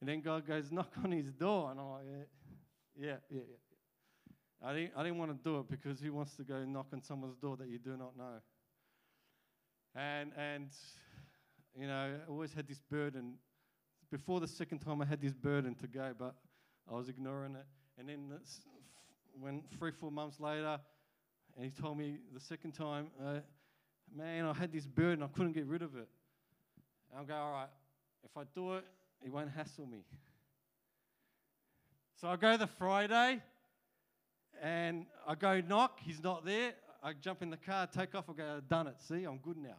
And 0.00 0.08
then 0.08 0.20
God 0.20 0.46
goes, 0.46 0.70
knock 0.70 0.92
on 1.04 1.10
his 1.10 1.32
door. 1.32 1.72
And 1.72 1.80
I'm 1.80 1.90
like, 1.90 2.04
yeah, 2.96 3.06
yeah, 3.06 3.14
yeah. 3.28 3.40
yeah. 3.40 4.68
I, 4.68 4.72
didn't, 4.72 4.92
I 4.96 5.02
didn't 5.02 5.18
want 5.18 5.36
to 5.36 5.50
do 5.50 5.58
it 5.58 5.68
because 5.68 6.00
who 6.00 6.12
wants 6.12 6.36
to 6.36 6.44
go 6.44 6.64
knock 6.64 6.86
on 6.92 7.02
someone's 7.02 7.36
door 7.36 7.56
that 7.56 7.66
you 7.68 7.78
do 7.78 7.96
not 7.96 8.16
know? 8.16 8.40
And, 9.96 10.30
and 10.38 10.70
you 11.76 11.88
know, 11.88 12.18
I 12.26 12.30
always 12.30 12.52
had 12.52 12.68
this 12.68 12.80
burden. 12.88 13.34
Before 14.08 14.38
the 14.38 14.46
second 14.46 14.78
time, 14.78 15.02
I 15.02 15.06
had 15.06 15.20
this 15.20 15.34
burden 15.34 15.74
to 15.74 15.88
go, 15.88 16.14
but 16.16 16.36
I 16.88 16.94
was 16.94 17.08
ignoring 17.08 17.56
it. 17.56 17.66
And 17.98 18.08
then 18.08 18.30
when 19.40 19.64
three, 19.76 19.90
four 19.90 20.12
months 20.12 20.38
later, 20.38 20.78
and 21.56 21.64
he 21.64 21.72
told 21.72 21.98
me 21.98 22.18
the 22.32 22.40
second 22.40 22.72
time, 22.72 23.08
uh, 23.20 23.40
man, 24.16 24.44
I 24.44 24.54
had 24.54 24.72
this 24.72 24.86
burden, 24.86 25.24
I 25.24 25.26
couldn't 25.26 25.52
get 25.52 25.66
rid 25.66 25.82
of 25.82 25.96
it. 25.96 26.08
I'll 27.16 27.24
go, 27.24 27.34
all 27.34 27.52
right, 27.52 27.68
if 28.24 28.36
I 28.36 28.42
do 28.54 28.74
it, 28.74 28.84
he 29.22 29.30
won't 29.30 29.50
hassle 29.50 29.86
me. 29.86 30.04
So 32.20 32.28
I 32.28 32.36
go 32.36 32.56
the 32.56 32.66
Friday 32.66 33.40
and 34.62 35.06
I 35.26 35.34
go 35.34 35.60
knock, 35.60 36.00
he's 36.02 36.22
not 36.22 36.44
there. 36.44 36.74
I 37.02 37.12
jump 37.12 37.42
in 37.42 37.50
the 37.50 37.56
car, 37.56 37.86
take 37.86 38.14
off, 38.14 38.24
I 38.28 38.32
go, 38.32 38.56
I've 38.56 38.68
done 38.68 38.88
it. 38.88 38.96
See, 39.06 39.24
I'm 39.24 39.38
good 39.38 39.56
now. 39.56 39.76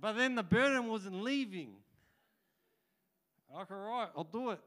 but 0.00 0.12
then 0.12 0.34
the 0.34 0.42
burden 0.42 0.88
wasn't 0.88 1.22
leaving. 1.22 1.76
I'm 3.50 3.60
like, 3.60 3.70
all 3.70 3.76
right, 3.78 4.08
I'll 4.16 4.24
do 4.24 4.50
it. 4.50 4.60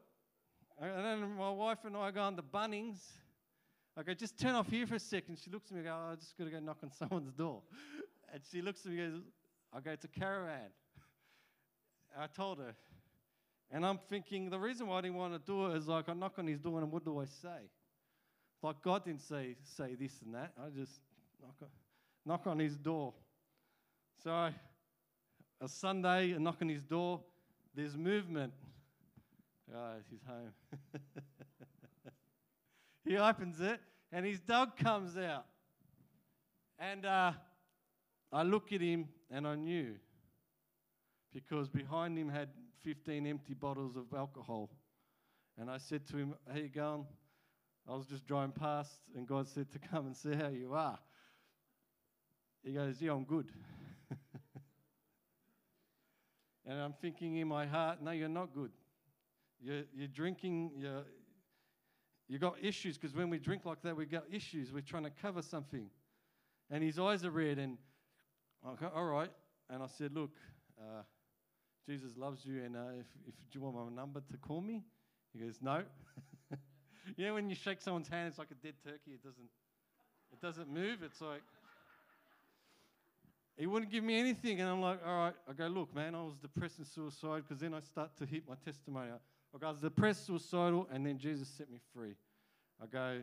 And 0.80 1.04
then 1.04 1.36
my 1.36 1.50
wife 1.50 1.78
and 1.84 1.96
I 1.96 2.10
go 2.10 2.22
on 2.22 2.36
the 2.36 2.42
Bunnings. 2.42 2.98
I 3.96 4.02
go, 4.02 4.14
just 4.14 4.38
turn 4.38 4.54
off 4.54 4.68
here 4.68 4.86
for 4.86 4.94
a 4.94 5.00
second. 5.00 5.38
She 5.38 5.50
looks 5.50 5.70
at 5.70 5.72
me 5.72 5.80
and 5.80 5.88
goes, 5.88 5.94
oh, 5.96 6.12
I 6.12 6.14
just 6.16 6.36
got 6.38 6.44
to 6.44 6.50
go 6.50 6.58
knock 6.58 6.78
on 6.82 6.90
someone's 6.90 7.32
door. 7.32 7.62
And 8.32 8.42
she 8.50 8.62
looks 8.62 8.86
at 8.86 8.92
me 8.92 9.00
and 9.00 9.12
goes, 9.12 9.22
I 9.72 9.80
go 9.80 9.94
to 9.94 10.08
Caravan. 10.08 10.70
I 12.18 12.26
told 12.26 12.58
her. 12.58 12.74
And 13.70 13.86
I'm 13.86 13.98
thinking 14.08 14.50
the 14.50 14.58
reason 14.58 14.88
why 14.88 14.98
I 14.98 15.00
didn't 15.02 15.16
want 15.16 15.32
to 15.32 15.38
do 15.38 15.66
it 15.66 15.76
is 15.76 15.86
like 15.86 16.08
I 16.08 16.12
knock 16.12 16.34
on 16.38 16.46
his 16.46 16.58
door 16.58 16.80
and 16.80 16.90
what 16.90 17.04
do 17.04 17.20
I 17.20 17.24
say? 17.24 17.68
Like 18.62 18.82
God 18.82 19.04
didn't 19.04 19.22
say 19.22 19.56
say 19.62 19.94
this 19.94 20.12
and 20.24 20.34
that. 20.34 20.52
I 20.58 20.68
just 20.70 21.00
knock 21.40 21.54
on, 21.62 21.68
knock 22.26 22.46
on 22.46 22.58
his 22.58 22.76
door. 22.76 23.14
So 24.22 24.50
a 25.62 25.68
Sunday, 25.68 26.34
I 26.34 26.38
knock 26.38 26.56
on 26.60 26.68
his 26.68 26.82
door. 26.82 27.20
There's 27.74 27.96
movement. 27.96 28.52
Oh, 29.74 29.92
he's 30.10 30.20
home. 30.26 30.52
he 33.04 33.16
opens 33.16 33.60
it, 33.60 33.78
and 34.10 34.26
his 34.26 34.40
dog 34.40 34.76
comes 34.76 35.16
out. 35.16 35.46
And 36.78 37.06
uh, 37.06 37.32
I 38.32 38.42
look 38.42 38.72
at 38.72 38.80
him, 38.80 39.08
and 39.30 39.46
I 39.46 39.54
knew 39.56 39.96
because 41.32 41.68
behind 41.68 42.18
him 42.18 42.28
had 42.28 42.48
15 42.82 43.26
empty 43.26 43.54
bottles 43.54 43.96
of 43.96 44.12
alcohol. 44.16 44.70
And 45.58 45.70
I 45.70 45.78
said 45.78 46.06
to 46.08 46.16
him, 46.16 46.34
How 46.50 46.58
you 46.58 46.68
going? 46.68 47.06
I 47.88 47.94
was 47.94 48.06
just 48.06 48.26
driving 48.26 48.52
past, 48.52 49.00
and 49.16 49.26
God 49.26 49.48
said 49.48 49.70
to 49.72 49.78
come 49.78 50.06
and 50.06 50.16
see 50.16 50.34
how 50.34 50.48
you 50.48 50.74
are. 50.74 50.98
He 52.62 52.72
goes, 52.72 53.00
Yeah, 53.00 53.12
I'm 53.12 53.24
good. 53.24 53.50
and 56.66 56.80
I'm 56.80 56.94
thinking 57.00 57.36
in 57.36 57.48
my 57.48 57.66
heart, 57.66 58.02
No, 58.02 58.10
you're 58.12 58.28
not 58.28 58.54
good. 58.54 58.70
You're, 59.60 59.82
you're 59.94 60.08
drinking, 60.08 60.72
you're, 60.76 61.04
you 62.28 62.38
got 62.38 62.56
issues, 62.62 62.96
because 62.96 63.14
when 63.14 63.28
we 63.28 63.38
drink 63.38 63.66
like 63.66 63.82
that, 63.82 63.96
we 63.96 64.06
got 64.06 64.24
issues. 64.32 64.72
We're 64.72 64.80
trying 64.80 65.04
to 65.04 65.10
cover 65.10 65.42
something. 65.42 65.90
And 66.70 66.82
his 66.82 66.98
eyes 66.98 67.24
are 67.24 67.30
red, 67.30 67.58
and 67.58 67.76
Go, 68.64 68.90
All 68.94 69.04
right. 69.04 69.30
And 69.68 69.82
I 69.82 69.86
said, 69.86 70.12
Look, 70.14 70.32
uh, 70.78 71.02
Jesus 71.86 72.16
loves 72.16 72.44
you, 72.44 72.62
and 72.62 72.76
uh, 72.76 72.80
if, 72.98 73.06
if 73.26 73.34
do 73.50 73.58
you 73.58 73.60
want 73.62 73.74
my 73.76 74.02
number 74.02 74.20
to 74.30 74.36
call 74.38 74.60
me? 74.60 74.82
He 75.32 75.40
goes, 75.40 75.58
no. 75.60 75.82
you 77.16 77.26
know 77.26 77.34
when 77.34 77.48
you 77.48 77.56
shake 77.56 77.80
someone's 77.80 78.08
hand, 78.08 78.28
it's 78.28 78.38
like 78.38 78.50
a 78.50 78.66
dead 78.66 78.74
turkey. 78.84 79.12
It 79.12 79.22
doesn't, 79.22 79.48
it 80.32 80.40
doesn't 80.40 80.72
move. 80.72 81.02
It's 81.02 81.20
like 81.20 81.42
he 83.56 83.66
wouldn't 83.66 83.90
give 83.90 84.04
me 84.04 84.18
anything, 84.18 84.60
and 84.60 84.68
I'm 84.68 84.80
like, 84.80 85.00
all 85.06 85.18
right. 85.18 85.34
I 85.48 85.52
go, 85.52 85.66
look, 85.66 85.94
man, 85.94 86.14
I 86.14 86.22
was 86.22 86.36
depressed 86.36 86.78
and 86.78 86.86
suicidal 86.86 87.36
because 87.36 87.60
then 87.60 87.74
I 87.74 87.80
start 87.80 88.16
to 88.18 88.26
hit 88.26 88.48
my 88.48 88.54
testimony. 88.64 89.10
I 89.10 89.58
go, 89.58 89.66
I 89.66 89.70
was 89.70 89.80
depressed, 89.80 90.26
suicidal, 90.26 90.88
and 90.92 91.04
then 91.04 91.18
Jesus 91.18 91.48
set 91.48 91.70
me 91.70 91.78
free. 91.94 92.14
I 92.82 92.86
go, 92.86 93.20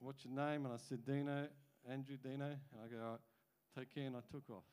what's 0.00 0.24
your 0.24 0.34
name? 0.34 0.66
And 0.66 0.74
I 0.74 0.76
said, 0.76 1.04
Dino, 1.04 1.46
Andrew 1.90 2.16
Dino. 2.22 2.44
And 2.44 2.80
I 2.84 2.88
go, 2.88 3.02
all 3.02 3.10
right, 3.12 3.20
take 3.78 3.94
care, 3.94 4.06
and 4.06 4.16
I 4.16 4.20
took 4.30 4.48
off. 4.50 4.64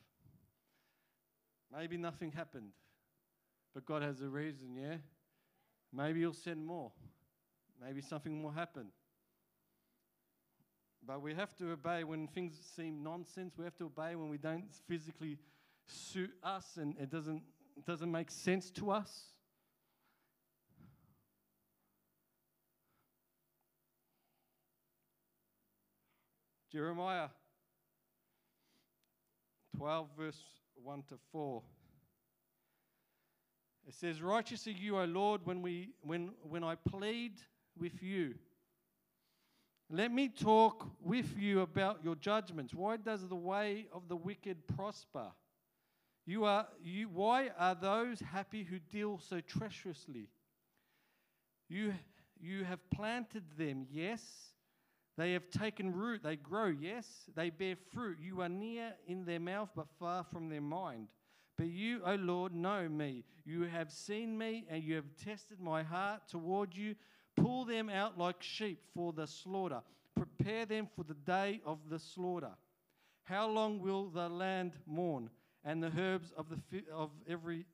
Maybe 1.72 1.98
nothing 1.98 2.32
happened. 2.32 2.72
But 3.74 3.86
God 3.86 4.01
has 4.01 4.22
a 4.22 4.27
reason, 4.27 4.75
yeah? 4.75 4.98
Maybe 5.94 6.22
He'll 6.22 6.34
send 6.34 6.65
more. 6.65 6.91
Maybe 7.82 8.01
something 8.01 8.44
will 8.44 8.51
happen. 8.51 8.88
But 11.06 11.22
we 11.22 11.34
have 11.34 11.56
to 11.58 11.72
obey 11.72 12.03
when 12.03 12.27
things 12.27 12.56
seem 12.75 13.03
nonsense. 13.03 13.53
We 13.58 13.63
have 13.63 13.75
to 13.77 13.86
obey 13.86 14.15
when 14.15 14.29
we 14.29 14.38
don't 14.38 14.65
physically 14.88 15.39
suit 15.86 16.32
us 16.44 16.77
and 16.77 16.96
it 17.00 17.10
doesn't, 17.10 17.41
it 17.77 17.86
doesn't 17.86 18.12
make 18.12 18.29
sense 18.29 18.70
to 18.72 18.91
us. 18.91 19.29
Jeremiah 26.72 27.29
12, 29.79 30.07
verse 30.17 30.41
1 30.83 31.03
to 31.07 31.15
4. 31.31 31.62
It 33.88 33.93
says, 33.93 34.21
Righteous 34.21 34.67
are 34.67 34.71
you, 34.71 35.00
O 35.00 35.05
Lord, 35.05 35.39
when, 35.45 35.62
we, 35.62 35.91
when, 36.01 36.31
when 36.43 36.65
I 36.65 36.75
plead 36.75 37.39
with 37.79 38.03
you. 38.03 38.36
Let 39.89 40.12
me 40.12 40.27
talk 40.27 40.86
with 41.01 41.33
you 41.38 41.62
about 41.62 42.03
your 42.03 42.15
judgments. 42.15 42.74
Why 42.74 42.98
does 42.98 43.25
the 43.25 43.38
way 43.38 43.86
of 43.93 44.09
the 44.09 44.17
wicked 44.17 44.67
prosper? 44.75 45.27
You 46.25 46.43
are, 46.43 46.67
you, 46.83 47.07
why 47.07 47.51
are 47.57 47.74
those 47.74 48.19
happy 48.19 48.63
who 48.63 48.79
deal 48.79 49.17
so 49.29 49.39
treacherously? 49.39 50.27
You, 51.69 51.93
you 52.38 52.65
have 52.65 52.79
planted 52.89 53.43
them, 53.57 53.88
yes. 53.89 54.21
They 55.19 55.33
have 55.33 55.49
taken 55.49 55.93
root, 55.93 56.23
they 56.23 56.38
grow, 56.38 56.67
yes. 56.67 57.05
They 57.35 57.49
bear 57.49 57.75
fruit. 57.93 58.19
You 58.21 58.39
are 58.39 58.47
near 58.47 58.93
in 59.05 59.25
their 59.25 59.41
mouth, 59.41 59.67
but 59.75 59.88
far 59.99 60.23
from 60.23 60.47
their 60.47 60.61
mind. 60.61 61.09
But 61.57 61.67
you, 61.67 61.99
O 62.05 62.15
Lord, 62.15 62.55
know 62.55 62.88
me. 62.88 63.25
You 63.43 63.63
have 63.63 63.91
seen 63.91 64.38
me, 64.38 64.65
and 64.69 64.81
you 64.81 64.95
have 64.95 65.13
tested 65.21 65.59
my 65.59 65.83
heart 65.83 66.21
toward 66.29 66.73
you. 66.73 66.95
Pull 67.35 67.65
them 67.65 67.89
out 67.89 68.17
like 68.17 68.41
sheep 68.41 68.79
for 68.93 69.11
the 69.11 69.27
slaughter. 69.27 69.81
Prepare 70.15 70.65
them 70.65 70.88
for 70.95 71.03
the 71.03 71.15
day 71.15 71.59
of 71.65 71.79
the 71.89 71.99
slaughter. 71.99 72.51
How 73.23 73.49
long 73.49 73.81
will 73.81 74.07
the 74.07 74.29
land 74.29 74.71
mourn, 74.88 75.29
and 75.65 75.83
the 75.83 75.91
herbs 75.99 76.31
of, 76.38 76.47
the 76.47 76.59
fi- 76.71 76.89
of 76.93 77.09
every 77.27 77.65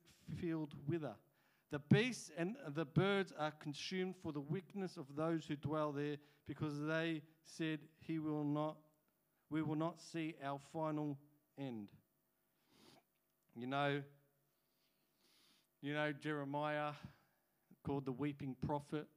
field 0.41 0.73
wither? 0.87 1.13
The 1.71 1.79
beasts 1.79 2.31
and 2.37 2.55
the 2.67 2.85
birds 2.85 3.33
are 3.37 3.51
consumed 3.51 4.15
for 4.21 4.31
the 4.31 4.39
weakness 4.39 4.97
of 4.97 5.07
those 5.15 5.45
who 5.45 5.55
dwell 5.55 5.91
there, 5.91 6.17
because 6.47 6.85
they 6.85 7.21
said, 7.43 7.79
"He 7.99 8.19
will 8.19 8.43
not, 8.43 8.77
we 9.49 9.61
will 9.61 9.75
not 9.75 9.99
see 9.99 10.35
our 10.43 10.59
final 10.71 11.17
end." 11.57 11.89
You 13.55 13.67
know, 13.67 14.03
you 15.81 15.93
know 15.93 16.11
Jeremiah, 16.11 16.91
called 17.85 18.05
the 18.05 18.11
weeping 18.11 18.55
prophet. 18.65 19.07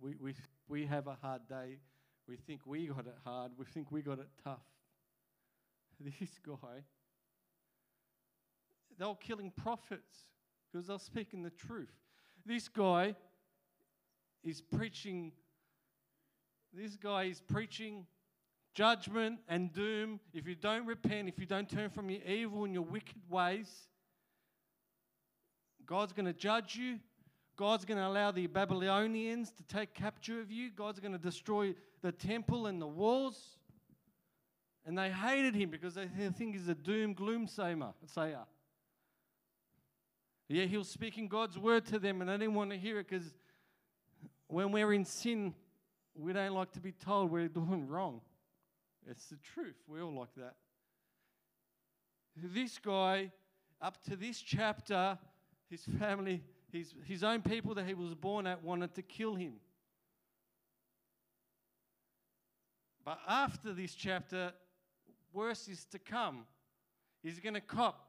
We, 0.00 0.16
we, 0.20 0.34
we 0.68 0.86
have 0.86 1.06
a 1.06 1.14
hard 1.14 1.48
day. 1.48 1.78
We 2.26 2.36
think 2.36 2.62
we 2.66 2.86
got 2.86 3.06
it 3.06 3.16
hard. 3.24 3.52
We 3.56 3.64
think 3.66 3.92
we 3.92 4.02
got 4.02 4.18
it 4.18 4.28
tough. 4.42 4.64
This 6.00 6.38
guy, 6.44 6.82
they 8.98 9.04
were 9.04 9.14
killing 9.14 9.52
prophets. 9.52 10.33
Because 10.74 10.88
they're 10.88 10.98
speaking 10.98 11.42
the 11.42 11.50
truth. 11.50 11.92
This 12.44 12.66
guy 12.68 13.14
is 14.42 14.60
preaching, 14.60 15.30
this 16.72 16.96
guy 16.96 17.24
is 17.24 17.40
preaching 17.40 18.06
judgment 18.74 19.38
and 19.48 19.72
doom. 19.72 20.18
If 20.32 20.48
you 20.48 20.56
don't 20.56 20.84
repent, 20.84 21.28
if 21.28 21.38
you 21.38 21.46
don't 21.46 21.68
turn 21.68 21.90
from 21.90 22.10
your 22.10 22.22
evil 22.22 22.64
and 22.64 22.74
your 22.74 22.82
wicked 22.82 23.22
ways, 23.30 23.70
God's 25.86 26.12
going 26.12 26.26
to 26.26 26.32
judge 26.32 26.74
you. 26.74 26.98
God's 27.56 27.84
going 27.84 27.98
to 27.98 28.06
allow 28.06 28.32
the 28.32 28.48
Babylonians 28.48 29.52
to 29.52 29.62
take 29.62 29.94
capture 29.94 30.40
of 30.40 30.50
you. 30.50 30.70
God's 30.72 30.98
going 30.98 31.12
to 31.12 31.18
destroy 31.18 31.72
the 32.02 32.10
temple 32.10 32.66
and 32.66 32.82
the 32.82 32.86
walls. 32.86 33.58
And 34.84 34.98
they 34.98 35.10
hated 35.10 35.54
him 35.54 35.70
because 35.70 35.94
they 35.94 36.08
think 36.36 36.54
he's 36.56 36.66
a 36.66 36.74
doom 36.74 37.14
gloom 37.14 37.46
sayer. 37.46 38.40
Yeah, 40.48 40.64
he 40.64 40.76
was 40.76 40.88
speaking 40.88 41.28
God's 41.28 41.58
word 41.58 41.86
to 41.86 41.98
them 41.98 42.20
and 42.20 42.28
they 42.28 42.36
didn't 42.36 42.54
want 42.54 42.70
to 42.70 42.76
hear 42.76 42.98
it 43.00 43.08
because 43.08 43.34
when 44.48 44.72
we're 44.72 44.92
in 44.92 45.04
sin, 45.04 45.54
we 46.14 46.32
don't 46.32 46.52
like 46.52 46.72
to 46.72 46.80
be 46.80 46.92
told 46.92 47.30
we're 47.30 47.48
doing 47.48 47.88
wrong. 47.88 48.20
It's 49.10 49.26
the 49.26 49.36
truth. 49.36 49.76
We 49.88 50.00
all 50.00 50.14
like 50.14 50.34
that. 50.36 50.54
This 52.36 52.78
guy, 52.78 53.30
up 53.80 54.02
to 54.04 54.16
this 54.16 54.40
chapter, 54.40 55.18
his 55.70 55.82
family, 55.98 56.42
his, 56.72 56.94
his 57.04 57.22
own 57.22 57.42
people 57.42 57.74
that 57.74 57.86
he 57.86 57.94
was 57.94 58.14
born 58.14 58.46
at 58.46 58.62
wanted 58.62 58.94
to 58.94 59.02
kill 59.02 59.34
him. 59.34 59.54
But 63.04 63.18
after 63.28 63.72
this 63.72 63.94
chapter, 63.94 64.52
worse 65.32 65.68
is 65.68 65.84
to 65.86 65.98
come. 65.98 66.46
He's 67.22 67.38
going 67.38 67.54
to 67.54 67.60
cop. 67.60 68.03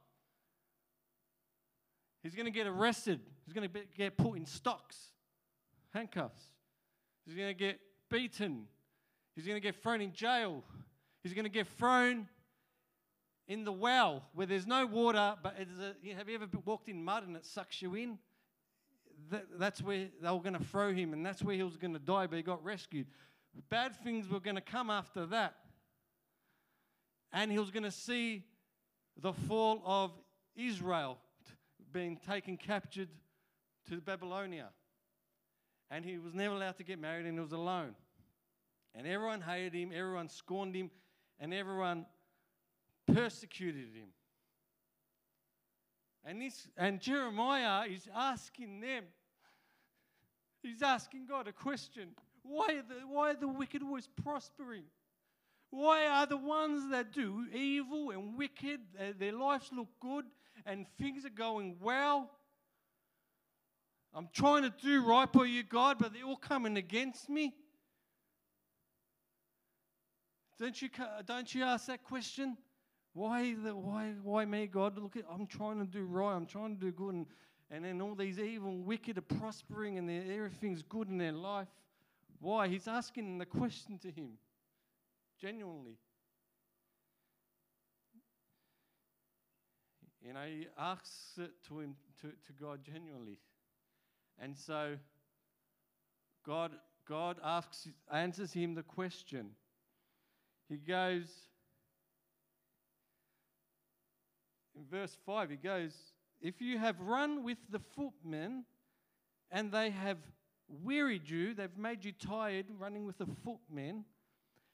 He's 2.25 2.33
going 2.33 2.47
to 2.47 2.51
get 2.51 2.65
arrested. 2.65 3.19
He's 3.45 3.53
going 3.53 3.69
to 3.69 3.79
get 3.95 4.17
put 4.17 4.35
in 4.35 4.47
stocks, 4.47 4.97
handcuffs. 5.93 6.41
He's 7.23 7.35
going 7.35 7.49
to 7.49 7.53
get 7.53 7.79
beaten. 8.09 8.65
He's 9.35 9.45
going 9.45 9.57
to 9.57 9.61
get 9.61 9.75
thrown 9.75 10.01
in 10.01 10.11
jail. 10.11 10.63
He's 11.21 11.33
going 11.33 11.43
to 11.43 11.51
get 11.51 11.67
thrown 11.67 12.27
in 13.47 13.63
the 13.63 13.71
well 13.71 14.23
where 14.33 14.47
there's 14.47 14.65
no 14.65 14.87
water, 14.87 15.35
but 15.43 15.55
a, 15.59 16.15
have 16.15 16.27
you 16.27 16.33
ever 16.33 16.47
walked 16.65 16.89
in 16.89 17.03
mud 17.03 17.27
and 17.27 17.35
it 17.35 17.45
sucks 17.45 17.79
you 17.79 17.93
in? 17.93 18.17
That, 19.29 19.45
that's 19.59 19.83
where 19.83 20.07
they 20.19 20.31
were 20.31 20.39
going 20.39 20.57
to 20.57 20.63
throw 20.63 20.93
him, 20.93 21.13
and 21.13 21.23
that's 21.23 21.43
where 21.43 21.55
he 21.55 21.61
was 21.61 21.77
going 21.77 21.93
to 21.93 21.99
die, 21.99 22.25
but 22.25 22.37
he 22.37 22.41
got 22.41 22.63
rescued. 22.65 23.05
Bad 23.69 23.95
things 24.03 24.27
were 24.27 24.39
going 24.39 24.55
to 24.55 24.61
come 24.61 24.89
after 24.89 25.27
that. 25.27 25.57
And 27.31 27.51
he 27.51 27.59
was 27.59 27.69
going 27.69 27.83
to 27.83 27.91
see 27.91 28.45
the 29.21 29.31
fall 29.31 29.83
of 29.85 30.11
Israel 30.55 31.19
being 31.95 32.17
taken 32.29 32.57
captured 32.57 33.07
to 33.89 34.01
Babylonia. 34.01 34.67
And 35.89 36.03
he 36.03 36.17
was 36.17 36.33
never 36.33 36.53
allowed 36.53 36.75
to 36.77 36.83
get 36.83 36.99
married, 36.99 37.25
and 37.25 37.35
he 37.35 37.39
was 37.39 37.53
alone. 37.53 37.95
And 38.93 39.07
everyone 39.07 39.39
hated 39.39 39.73
him, 39.73 39.91
everyone 39.95 40.27
scorned 40.27 40.75
him, 40.75 40.91
and 41.39 41.53
everyone 41.53 42.05
persecuted 43.07 43.95
him. 43.95 44.09
And, 46.25 46.41
this, 46.41 46.67
and 46.75 46.99
Jeremiah 46.99 47.87
is 47.87 48.09
asking 48.13 48.81
them, 48.81 49.05
he's 50.61 50.81
asking 50.81 51.27
God 51.27 51.47
a 51.47 51.53
question. 51.53 52.09
Why 52.43 52.65
are, 52.73 52.81
the, 52.81 53.07
why 53.07 53.31
are 53.31 53.35
the 53.35 53.47
wicked 53.47 53.81
always 53.81 54.09
prospering? 54.21 54.83
Why 55.69 56.07
are 56.07 56.25
the 56.25 56.37
ones 56.37 56.91
that 56.91 57.13
do 57.13 57.45
evil 57.53 58.11
and 58.11 58.37
wicked, 58.37 58.81
their, 58.97 59.13
their 59.13 59.31
lives 59.31 59.69
look 59.73 59.87
good 60.01 60.25
and 60.65 60.85
things 60.99 61.25
are 61.25 61.29
going 61.29 61.77
well? 61.81 62.29
I'm 64.13 64.29
trying 64.33 64.63
to 64.63 64.73
do 64.81 65.05
right 65.05 65.31
by 65.31 65.45
you, 65.45 65.63
God, 65.63 65.97
but 65.99 66.13
they're 66.13 66.23
all 66.23 66.37
coming 66.37 66.77
against 66.77 67.29
me. 67.29 67.53
Don't 70.57 70.81
you, 70.81 70.89
don't 71.25 71.53
you 71.53 71.63
ask 71.63 71.87
that 71.87 72.03
question? 72.03 72.57
Why, 73.13 73.55
the, 73.61 73.75
why, 73.75 74.13
why 74.23 74.45
me, 74.45 74.67
God? 74.67 74.97
Look, 74.97 75.17
at, 75.17 75.23
I'm 75.29 75.47
trying 75.47 75.79
to 75.79 75.85
do 75.85 76.03
right. 76.05 76.33
I'm 76.33 76.45
trying 76.45 76.75
to 76.75 76.79
do 76.79 76.91
good. 76.91 77.15
And, 77.15 77.25
and 77.69 77.83
then 77.83 78.01
all 78.01 78.15
these 78.15 78.39
evil 78.39 78.69
and 78.69 78.85
wicked 78.85 79.17
are 79.17 79.21
prospering 79.21 79.97
and 79.97 80.09
everything's 80.09 80.81
good 80.81 81.09
in 81.09 81.17
their 81.17 81.33
life. 81.33 81.67
Why? 82.39 82.67
He's 82.67 82.87
asking 82.87 83.37
the 83.37 83.45
question 83.45 83.97
to 83.99 84.11
him, 84.11 84.37
genuinely. 85.41 85.97
You 90.25 90.33
know, 90.33 90.45
he 90.47 90.67
asks 90.77 91.37
it 91.37 91.51
to 91.67 91.79
him, 91.81 91.95
to, 92.21 92.27
to 92.27 92.53
God 92.59 92.79
genuinely. 92.83 93.37
And 94.39 94.57
so 94.57 94.95
God, 96.43 96.71
God 97.07 97.37
asks, 97.43 97.87
answers 98.11 98.51
him 98.51 98.73
the 98.73 98.81
question. 98.81 99.51
He 100.67 100.77
goes, 100.77 101.27
in 104.75 104.85
verse 104.89 105.15
5, 105.27 105.51
he 105.51 105.57
goes, 105.57 105.93
If 106.41 106.59
you 106.59 106.79
have 106.79 106.99
run 106.99 107.43
with 107.43 107.59
the 107.69 107.79
footmen 107.79 108.65
and 109.51 109.71
they 109.71 109.91
have 109.91 110.17
wearied 110.67 111.29
you, 111.29 111.53
they've 111.53 111.77
made 111.77 112.03
you 112.03 112.11
tired 112.11 112.65
running 112.79 113.05
with 113.05 113.19
the 113.19 113.27
footmen, 113.43 114.05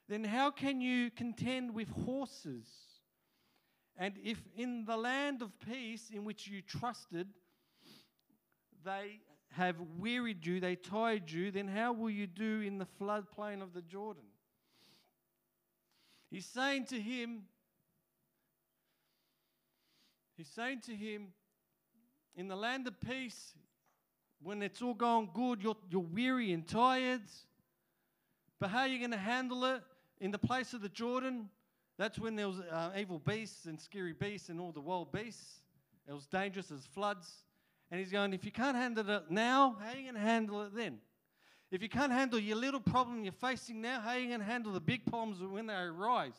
then 0.08 0.24
how 0.24 0.50
can 0.50 0.80
you 0.80 1.10
contend 1.10 1.74
with 1.74 1.88
horses? 1.90 2.66
And 3.96 4.14
if 4.22 4.38
in 4.56 4.84
the 4.84 4.96
land 4.96 5.42
of 5.42 5.52
peace 5.60 6.10
in 6.12 6.24
which 6.24 6.46
you 6.46 6.62
trusted, 6.62 7.28
they 8.84 9.20
have 9.50 9.76
wearied 9.98 10.44
you, 10.46 10.60
they 10.60 10.76
tired 10.76 11.30
you, 11.30 11.50
then 11.50 11.68
how 11.68 11.92
will 11.92 12.10
you 12.10 12.26
do 12.26 12.60
in 12.60 12.78
the 12.78 12.86
floodplain 13.00 13.62
of 13.62 13.74
the 13.74 13.82
Jordan? 13.82 14.24
He's 16.30 16.46
saying 16.46 16.86
to 16.86 17.00
him, 17.00 17.42
He's 20.36 20.48
saying 20.48 20.80
to 20.86 20.94
him, 20.94 21.28
in 22.34 22.48
the 22.48 22.56
land 22.56 22.86
of 22.86 22.98
peace, 23.00 23.52
when 24.42 24.62
it's 24.62 24.82
all 24.82 24.94
going 24.94 25.28
good, 25.32 25.62
you're, 25.62 25.76
you're 25.90 26.00
weary 26.00 26.52
and 26.52 26.66
tired. 26.66 27.22
But 28.58 28.70
how 28.70 28.80
are 28.80 28.88
you 28.88 28.98
going 28.98 29.12
to 29.12 29.16
handle 29.16 29.64
it 29.66 29.82
in 30.20 30.30
the 30.30 30.38
place 30.38 30.72
of 30.72 30.80
the 30.80 30.88
Jordan? 30.88 31.48
That's 32.02 32.18
when 32.18 32.34
there 32.34 32.48
was 32.48 32.58
uh, 32.58 32.90
evil 32.98 33.20
beasts 33.20 33.66
and 33.66 33.80
scary 33.80 34.12
beasts 34.12 34.48
and 34.48 34.60
all 34.60 34.72
the 34.72 34.80
wild 34.80 35.12
beasts. 35.12 35.60
It 36.08 36.12
was 36.12 36.26
dangerous 36.26 36.72
as 36.72 36.84
floods. 36.84 37.32
And 37.92 38.00
he's 38.00 38.10
going, 38.10 38.34
if 38.34 38.44
you 38.44 38.50
can't 38.50 38.76
handle 38.76 39.08
it 39.08 39.30
now, 39.30 39.76
how 39.80 39.92
are 39.92 39.96
you 39.96 40.02
going 40.10 40.16
to 40.16 40.20
handle 40.20 40.62
it 40.62 40.74
then? 40.74 40.98
If 41.70 41.80
you 41.80 41.88
can't 41.88 42.10
handle 42.10 42.40
your 42.40 42.56
little 42.56 42.80
problem 42.80 43.22
you're 43.22 43.32
facing 43.32 43.80
now, 43.80 44.00
how 44.00 44.10
are 44.10 44.18
you 44.18 44.26
going 44.26 44.40
to 44.40 44.44
handle 44.44 44.72
the 44.72 44.80
big 44.80 45.06
problems 45.06 45.40
when 45.48 45.68
they 45.68 45.74
arise? 45.74 46.34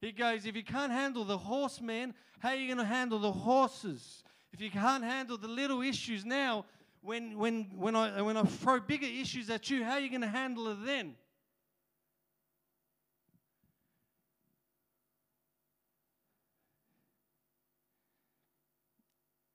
He 0.00 0.10
goes, 0.10 0.44
if 0.44 0.56
you 0.56 0.64
can't 0.64 0.90
handle 0.90 1.24
the 1.24 1.38
horsemen, 1.38 2.12
how 2.40 2.48
are 2.48 2.56
you 2.56 2.66
going 2.66 2.84
to 2.84 2.92
handle 2.92 3.20
the 3.20 3.30
horses? 3.30 4.24
If 4.52 4.60
you 4.60 4.72
can't 4.72 5.04
handle 5.04 5.38
the 5.38 5.46
little 5.46 5.82
issues 5.82 6.24
now, 6.24 6.64
when, 7.00 7.38
when, 7.38 7.70
when, 7.76 7.94
I, 7.94 8.22
when 8.22 8.36
I 8.36 8.42
throw 8.42 8.80
bigger 8.80 9.06
issues 9.06 9.50
at 9.50 9.70
you, 9.70 9.84
how 9.84 9.92
are 9.92 10.00
you 10.00 10.08
going 10.10 10.22
to 10.22 10.26
handle 10.26 10.66
it 10.66 10.78
then? 10.84 11.14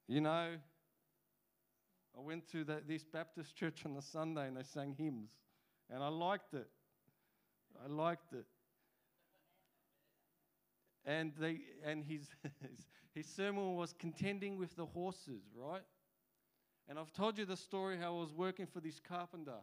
You 0.08 0.22
know, 0.22 0.56
I 2.18 2.22
went 2.22 2.50
to 2.52 2.64
the, 2.64 2.82
this 2.88 3.04
Baptist 3.04 3.56
church 3.56 3.86
on 3.86 3.96
the 3.96 4.02
Sunday 4.02 4.48
and 4.48 4.58
they 4.58 4.64
sang 4.64 4.96
hymns, 4.98 5.32
and 5.90 6.04
I 6.04 6.08
liked 6.08 6.54
it. 6.54 6.70
I 7.84 7.92
liked 7.92 8.34
it 8.34 8.46
and, 11.06 11.32
they, 11.40 11.60
and 11.86 12.04
his, 12.04 12.28
his 13.14 13.26
sermon 13.28 13.76
was 13.76 13.94
contending 13.94 14.58
with 14.58 14.76
the 14.76 14.86
horses, 14.86 15.44
right? 15.56 15.84
And 16.90 17.00
I've 17.00 17.14
told 17.14 17.38
you 17.38 17.46
the 17.46 17.58
story 17.58 17.98
how 18.00 18.16
I 18.16 18.20
was 18.20 18.34
working 18.34 18.68
for 18.68 18.80
this 18.80 19.00
carpenter. 19.00 19.60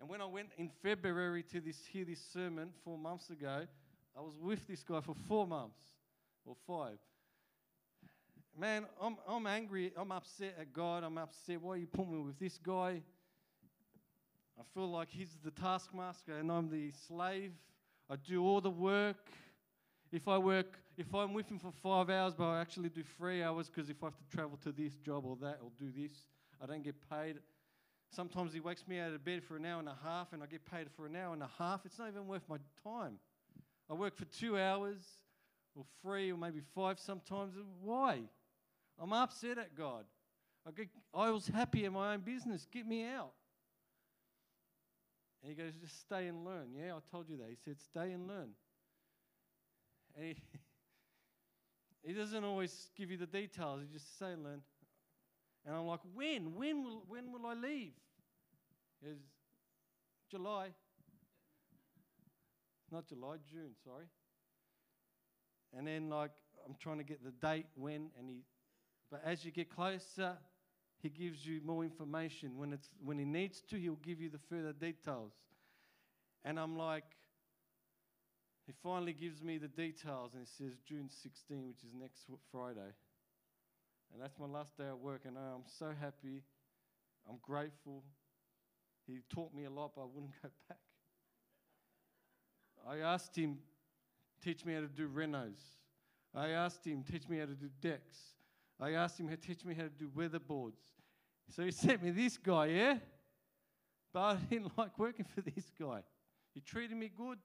And 0.00 0.08
when 0.08 0.20
I 0.20 0.26
went 0.26 0.48
in 0.58 0.68
February 0.82 1.44
to 1.52 1.60
this, 1.60 1.78
hear 1.86 2.04
this 2.04 2.20
sermon 2.32 2.70
four 2.84 2.98
months 2.98 3.30
ago, 3.30 3.66
I 4.16 4.20
was 4.20 4.36
with 4.40 4.66
this 4.66 4.82
guy 4.82 5.00
for 5.00 5.14
four 5.28 5.46
months 5.46 5.80
or 6.44 6.56
five. 6.66 6.98
Man, 8.58 8.86
I'm, 9.00 9.16
I'm 9.26 9.46
angry. 9.46 9.92
I'm 9.96 10.12
upset 10.12 10.56
at 10.60 10.72
God. 10.72 11.04
I'm 11.04 11.16
upset. 11.16 11.60
Why 11.60 11.74
are 11.74 11.76
you 11.78 11.86
put 11.86 12.08
me 12.08 12.18
with 12.18 12.38
this 12.38 12.58
guy? 12.58 13.00
I 14.58 14.62
feel 14.74 14.90
like 14.90 15.08
he's 15.10 15.38
the 15.42 15.50
taskmaster 15.50 16.36
and 16.36 16.52
I'm 16.52 16.68
the 16.68 16.92
slave. 17.08 17.52
I 18.10 18.16
do 18.16 18.44
all 18.44 18.60
the 18.60 18.70
work. 18.70 19.16
If 20.12 20.28
I 20.28 20.36
work, 20.36 20.78
if 20.98 21.14
I'm 21.14 21.32
with 21.32 21.48
him 21.48 21.58
for 21.58 21.72
five 21.82 22.10
hours, 22.10 22.34
but 22.36 22.44
I 22.44 22.60
actually 22.60 22.90
do 22.90 23.02
three 23.16 23.42
hours 23.42 23.70
because 23.70 23.88
if 23.88 24.02
I 24.02 24.06
have 24.06 24.16
to 24.16 24.36
travel 24.36 24.58
to 24.64 24.72
this 24.72 24.96
job 24.96 25.24
or 25.24 25.36
that 25.40 25.58
or 25.62 25.70
do 25.78 25.90
this, 25.90 26.12
I 26.62 26.66
don't 26.66 26.84
get 26.84 26.96
paid. 27.08 27.36
Sometimes 28.10 28.52
he 28.52 28.60
wakes 28.60 28.86
me 28.86 28.98
out 28.98 29.14
of 29.14 29.24
bed 29.24 29.42
for 29.42 29.56
an 29.56 29.64
hour 29.64 29.80
and 29.80 29.88
a 29.88 29.96
half 30.04 30.34
and 30.34 30.42
I 30.42 30.46
get 30.46 30.70
paid 30.70 30.88
for 30.94 31.06
an 31.06 31.16
hour 31.16 31.32
and 31.32 31.42
a 31.42 31.50
half. 31.58 31.86
It's 31.86 31.98
not 31.98 32.08
even 32.08 32.26
worth 32.26 32.46
my 32.46 32.58
time. 32.84 33.14
I 33.90 33.94
work 33.94 34.14
for 34.14 34.26
two 34.26 34.58
hours 34.58 34.98
or 35.74 35.84
three 36.02 36.30
or 36.30 36.36
maybe 36.36 36.60
five 36.74 37.00
sometimes. 37.00 37.54
Why? 37.80 38.20
I'm 39.02 39.12
upset 39.12 39.58
at 39.58 39.74
God. 39.74 40.04
I, 40.66 40.70
get, 40.70 40.88
I 41.12 41.30
was 41.30 41.48
happy 41.48 41.84
in 41.84 41.92
my 41.92 42.14
own 42.14 42.20
business. 42.20 42.68
Get 42.70 42.86
me 42.86 43.04
out. 43.04 43.32
And 45.42 45.50
he 45.50 45.60
goes, 45.60 45.74
just 45.74 46.00
stay 46.00 46.28
and 46.28 46.44
learn. 46.44 46.68
Yeah, 46.76 46.94
I 46.94 46.98
told 47.10 47.28
you 47.28 47.36
that. 47.38 47.48
He 47.48 47.56
said, 47.64 47.80
stay 47.80 48.12
and 48.12 48.28
learn. 48.28 48.50
And 50.16 50.26
he, 50.26 50.36
he 52.06 52.12
doesn't 52.12 52.44
always 52.44 52.90
give 52.96 53.10
you 53.10 53.16
the 53.16 53.26
details. 53.26 53.80
He 53.80 53.92
just 53.92 54.16
say 54.20 54.32
and 54.32 54.44
learn. 54.44 54.62
And 55.66 55.74
I'm 55.74 55.86
like, 55.86 56.00
when? 56.14 56.54
When 56.54 56.84
will, 56.84 57.02
when 57.08 57.32
will 57.32 57.44
I 57.46 57.54
leave? 57.54 57.92
He 59.00 59.08
goes, 59.08 59.18
July. 60.30 60.68
Not 62.92 63.08
July, 63.08 63.36
June, 63.50 63.70
sorry. 63.82 64.04
And 65.76 65.88
then, 65.88 66.08
like, 66.08 66.30
I'm 66.66 66.76
trying 66.78 66.98
to 66.98 67.04
get 67.04 67.24
the 67.24 67.30
date 67.30 67.66
when, 67.74 68.10
and 68.18 68.28
he, 68.28 68.42
but 69.12 69.20
as 69.26 69.44
you 69.44 69.50
get 69.50 69.68
closer, 69.68 70.38
he 71.02 71.10
gives 71.10 71.46
you 71.46 71.60
more 71.66 71.84
information. 71.84 72.56
When, 72.56 72.72
it's, 72.72 72.88
when 73.04 73.18
he 73.18 73.26
needs 73.26 73.60
to, 73.68 73.78
he'll 73.78 73.96
give 73.96 74.22
you 74.22 74.30
the 74.30 74.38
further 74.38 74.72
details. 74.72 75.34
And 76.46 76.58
I'm 76.58 76.78
like, 76.78 77.04
he 78.66 78.72
finally 78.82 79.12
gives 79.12 79.42
me 79.42 79.58
the 79.58 79.68
details 79.68 80.32
and 80.32 80.46
he 80.46 80.64
says 80.64 80.78
June 80.88 81.10
16, 81.10 81.68
which 81.68 81.84
is 81.84 81.92
next 81.94 82.24
Friday. 82.50 82.94
And 84.12 84.22
that's 84.22 84.38
my 84.38 84.46
last 84.46 84.78
day 84.78 84.86
at 84.88 84.98
work, 84.98 85.22
and 85.26 85.36
I'm 85.36 85.64
so 85.66 85.92
happy. 86.00 86.42
I'm 87.28 87.38
grateful. 87.42 88.02
He 89.06 89.18
taught 89.28 89.52
me 89.52 89.64
a 89.64 89.70
lot, 89.70 89.92
but 89.94 90.02
I 90.02 90.06
wouldn't 90.06 90.32
go 90.42 90.48
back. 90.68 90.78
I 92.88 92.98
asked 92.98 93.36
him, 93.36 93.58
teach 94.42 94.64
me 94.64 94.72
how 94.72 94.80
to 94.80 94.86
do 94.86 95.06
renos. 95.06 95.60
I 96.34 96.48
asked 96.48 96.86
him, 96.86 97.04
teach 97.04 97.28
me 97.28 97.38
how 97.38 97.46
to 97.46 97.54
do 97.54 97.68
decks. 97.82 98.16
I 98.82 98.94
asked 98.94 99.20
him, 99.20 99.28
to 99.28 99.36
teach 99.36 99.64
me 99.64 99.74
how 99.74 99.84
to 99.84 99.88
do 99.88 100.08
weatherboards. 100.08 100.80
So 101.54 101.62
he 101.62 101.70
sent 101.70 102.02
me 102.02 102.10
this 102.10 102.36
guy, 102.36 102.66
yeah? 102.66 102.98
But 104.12 104.20
I 104.20 104.34
didn't 104.50 104.76
like 104.76 104.98
working 104.98 105.24
for 105.24 105.40
this 105.40 105.70
guy. 105.80 106.00
He 106.52 106.60
treated 106.60 106.96
me 106.96 107.10
good. 107.16 107.38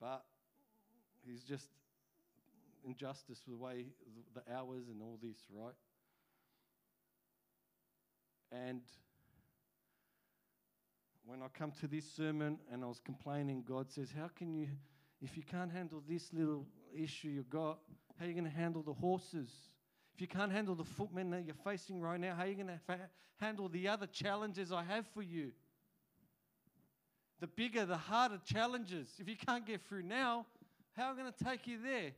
But 0.00 0.24
he's 1.24 1.42
just 1.42 1.68
injustice 2.84 3.42
with 3.46 3.58
the 3.58 3.64
way 3.64 3.86
the 4.34 4.42
hours 4.52 4.88
and 4.88 5.00
all 5.00 5.18
this, 5.22 5.38
right? 5.54 5.74
And 8.52 8.82
when 11.24 11.42
I 11.42 11.46
come 11.56 11.72
to 11.80 11.86
this 11.86 12.04
sermon 12.12 12.58
and 12.72 12.82
I 12.82 12.86
was 12.88 13.00
complaining, 13.04 13.64
God 13.66 13.90
says, 13.90 14.12
How 14.16 14.28
can 14.28 14.52
you, 14.52 14.68
if 15.22 15.36
you 15.36 15.44
can't 15.44 15.70
handle 15.70 16.02
this 16.08 16.32
little 16.32 16.66
issue 16.94 17.28
you've 17.28 17.50
got, 17.50 17.78
how 18.18 18.24
are 18.24 18.28
you 18.28 18.34
going 18.34 18.44
to 18.44 18.50
handle 18.50 18.82
the 18.82 18.94
horses? 18.94 19.50
If 20.14 20.20
you 20.20 20.26
can't 20.26 20.50
handle 20.50 20.74
the 20.74 20.84
footmen 20.84 21.30
that 21.30 21.44
you're 21.44 21.54
facing 21.54 22.00
right 22.00 22.18
now, 22.18 22.34
how 22.34 22.44
are 22.44 22.46
you 22.46 22.54
going 22.54 22.68
to 22.68 22.80
fa- 22.86 23.10
handle 23.38 23.68
the 23.68 23.88
other 23.88 24.06
challenges 24.06 24.72
I 24.72 24.82
have 24.82 25.06
for 25.14 25.22
you? 25.22 25.52
The 27.40 27.46
bigger, 27.46 27.84
the 27.84 27.98
harder 27.98 28.40
challenges. 28.44 29.08
If 29.18 29.28
you 29.28 29.36
can't 29.36 29.66
get 29.66 29.82
through 29.86 30.04
now, 30.04 30.46
how 30.96 31.10
am 31.10 31.16
I 31.16 31.20
going 31.20 31.32
to 31.32 31.44
take 31.44 31.66
you 31.66 31.78
there? 31.82 32.12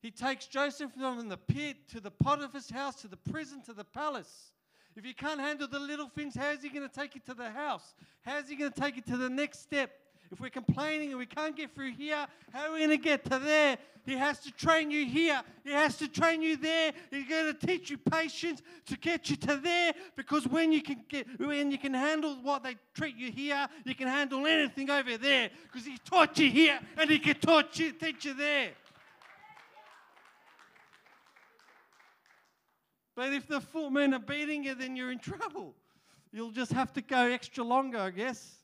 He 0.00 0.12
takes 0.12 0.46
Joseph 0.46 0.92
from 0.92 1.28
the 1.28 1.36
pit 1.36 1.88
to 1.88 2.00
the 2.00 2.12
Potiphar's 2.12 2.70
house, 2.70 2.94
to 3.02 3.08
the 3.08 3.16
prison, 3.16 3.62
to 3.62 3.72
the 3.72 3.84
palace. 3.84 4.52
If 4.94 5.04
you 5.04 5.14
can't 5.14 5.40
handle 5.40 5.66
the 5.66 5.80
little 5.80 6.08
things, 6.08 6.36
how 6.36 6.50
is 6.50 6.62
he 6.62 6.68
going 6.68 6.88
to 6.88 6.94
take 6.94 7.16
you 7.16 7.20
to 7.26 7.34
the 7.34 7.50
house? 7.50 7.94
How 8.22 8.38
is 8.38 8.48
he 8.48 8.54
going 8.54 8.72
to 8.72 8.80
take 8.80 8.94
you 8.94 9.02
to 9.02 9.16
the 9.16 9.28
next 9.28 9.62
step? 9.62 9.90
If 10.30 10.40
we're 10.40 10.50
complaining 10.50 11.10
and 11.10 11.18
we 11.18 11.26
can't 11.26 11.56
get 11.56 11.74
through 11.74 11.92
here, 11.92 12.26
how 12.52 12.68
are 12.68 12.72
we 12.72 12.80
going 12.80 12.90
to 12.90 12.98
get 12.98 13.24
to 13.24 13.38
there? 13.38 13.78
He 14.04 14.14
has 14.14 14.38
to 14.40 14.50
train 14.50 14.90
you 14.90 15.06
here. 15.06 15.40
He 15.64 15.72
has 15.72 15.96
to 15.98 16.08
train 16.08 16.42
you 16.42 16.56
there. 16.56 16.92
He's 17.10 17.28
going 17.28 17.54
to 17.54 17.66
teach 17.66 17.90
you 17.90 17.96
patience 17.96 18.62
to 18.86 18.96
get 18.96 19.30
you 19.30 19.36
to 19.36 19.56
there. 19.56 19.92
Because 20.16 20.46
when 20.46 20.70
you 20.72 20.82
can 20.82 21.04
get, 21.08 21.26
when 21.38 21.70
you 21.70 21.78
can 21.78 21.94
handle 21.94 22.36
what 22.42 22.62
they 22.62 22.76
treat 22.94 23.16
you 23.16 23.30
here, 23.30 23.66
you 23.84 23.94
can 23.94 24.08
handle 24.08 24.46
anything 24.46 24.90
over 24.90 25.16
there. 25.16 25.50
Because 25.62 25.86
He 25.86 25.98
taught 25.98 26.38
you 26.38 26.50
here, 26.50 26.78
and 26.98 27.10
He 27.10 27.18
can 27.18 27.36
taught 27.36 27.78
you, 27.78 27.92
teach 27.92 28.26
you 28.26 28.34
there. 28.34 28.70
But 33.16 33.32
if 33.32 33.48
the 33.48 33.60
footmen 33.60 34.14
are 34.14 34.20
beating 34.20 34.64
you, 34.64 34.74
then 34.74 34.94
you're 34.94 35.10
in 35.10 35.18
trouble. 35.18 35.74
You'll 36.32 36.52
just 36.52 36.72
have 36.72 36.92
to 36.92 37.00
go 37.00 37.26
extra 37.26 37.64
longer, 37.64 37.98
I 37.98 38.10
guess. 38.10 38.57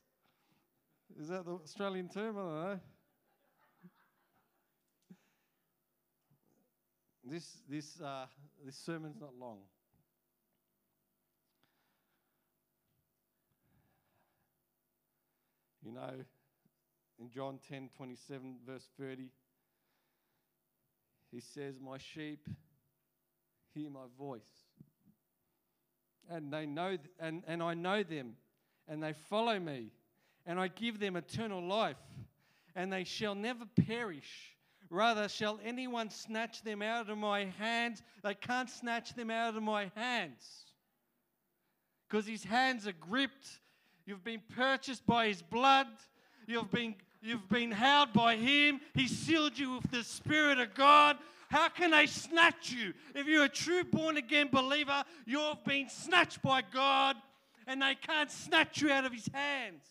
Is 1.19 1.29
that 1.29 1.45
the 1.45 1.53
Australian 1.53 2.09
term? 2.09 2.37
I 2.37 2.41
don't 2.41 2.53
know. 2.53 2.79
This, 7.23 7.57
this, 7.69 8.01
uh, 8.01 8.25
this 8.65 8.75
sermon's 8.75 9.19
not 9.19 9.33
long. 9.39 9.59
You 15.85 15.93
know, 15.93 16.11
in 17.19 17.29
John 17.29 17.59
10 17.69 17.89
27, 17.95 18.57
verse 18.67 18.87
30, 18.99 19.29
he 21.31 21.39
says, 21.39 21.75
My 21.81 21.97
sheep 21.97 22.45
hear 23.73 23.89
my 23.89 24.05
voice. 24.17 24.41
And 26.29 26.51
they 26.51 26.65
know, 26.65 26.89
th- 26.89 27.01
and, 27.19 27.43
and 27.47 27.63
I 27.63 27.73
know 27.73 28.03
them, 28.03 28.33
and 28.87 29.01
they 29.01 29.13
follow 29.29 29.59
me 29.59 29.91
and 30.45 30.59
I 30.59 30.67
give 30.67 30.99
them 30.99 31.15
eternal 31.15 31.65
life, 31.65 31.97
and 32.75 32.91
they 32.91 33.03
shall 33.03 33.35
never 33.35 33.65
perish. 33.87 34.55
Rather, 34.89 35.27
shall 35.27 35.59
anyone 35.63 36.09
snatch 36.09 36.61
them 36.61 36.81
out 36.81 37.09
of 37.09 37.17
my 37.17 37.45
hands? 37.57 38.03
They 38.23 38.35
can't 38.35 38.69
snatch 38.69 39.13
them 39.13 39.31
out 39.31 39.55
of 39.55 39.63
my 39.63 39.91
hands. 39.95 40.65
Because 42.07 42.27
his 42.27 42.43
hands 42.43 42.87
are 42.87 42.93
gripped. 42.93 43.59
You've 44.05 44.23
been 44.23 44.41
purchased 44.55 45.05
by 45.07 45.27
his 45.27 45.41
blood. 45.41 45.87
You've 46.47 46.71
been, 46.71 46.95
you've 47.21 47.49
been 47.49 47.71
held 47.71 48.13
by 48.13 48.35
him. 48.35 48.79
He 48.93 49.07
sealed 49.07 49.57
you 49.57 49.77
with 49.77 49.89
the 49.89 50.03
Spirit 50.03 50.59
of 50.59 50.75
God. 50.75 51.17
How 51.49 51.69
can 51.69 51.91
they 51.91 52.05
snatch 52.05 52.71
you? 52.71 52.93
If 53.15 53.27
you're 53.27 53.45
a 53.45 53.49
true 53.49 53.83
born 53.83 54.17
again 54.17 54.49
believer, 54.51 55.03
you've 55.25 55.63
been 55.63 55.89
snatched 55.89 56.41
by 56.41 56.61
God, 56.61 57.15
and 57.65 57.81
they 57.81 57.95
can't 57.95 58.29
snatch 58.29 58.81
you 58.81 58.91
out 58.91 59.05
of 59.05 59.13
his 59.13 59.27
hands. 59.33 59.83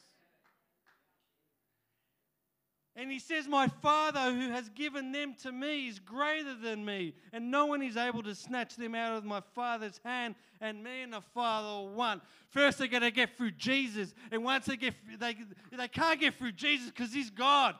And 2.96 3.10
he 3.10 3.18
says, 3.18 3.48
My 3.48 3.66
Father 3.66 4.32
who 4.32 4.50
has 4.50 4.68
given 4.68 5.10
them 5.10 5.34
to 5.42 5.50
me 5.50 5.88
is 5.88 5.98
greater 5.98 6.54
than 6.54 6.84
me, 6.84 7.14
and 7.32 7.50
no 7.50 7.66
one 7.66 7.82
is 7.82 7.96
able 7.96 8.22
to 8.22 8.34
snatch 8.34 8.76
them 8.76 8.94
out 8.94 9.16
of 9.16 9.24
my 9.24 9.40
Father's 9.54 10.00
hand, 10.04 10.36
and 10.60 10.82
me 10.82 11.02
and 11.02 11.12
the 11.12 11.20
Father 11.20 11.66
are 11.66 11.92
one. 11.92 12.20
First, 12.50 12.78
they're 12.78 12.86
going 12.86 13.02
to 13.02 13.10
get 13.10 13.36
through 13.36 13.50
Jesus, 13.52 14.14
and 14.30 14.44
once 14.44 14.66
they 14.66 14.76
get, 14.76 14.94
they, 15.18 15.36
they 15.72 15.88
can't 15.88 16.20
get 16.20 16.38
through 16.38 16.52
Jesus 16.52 16.90
because 16.90 17.12
he's 17.12 17.30
God. 17.30 17.74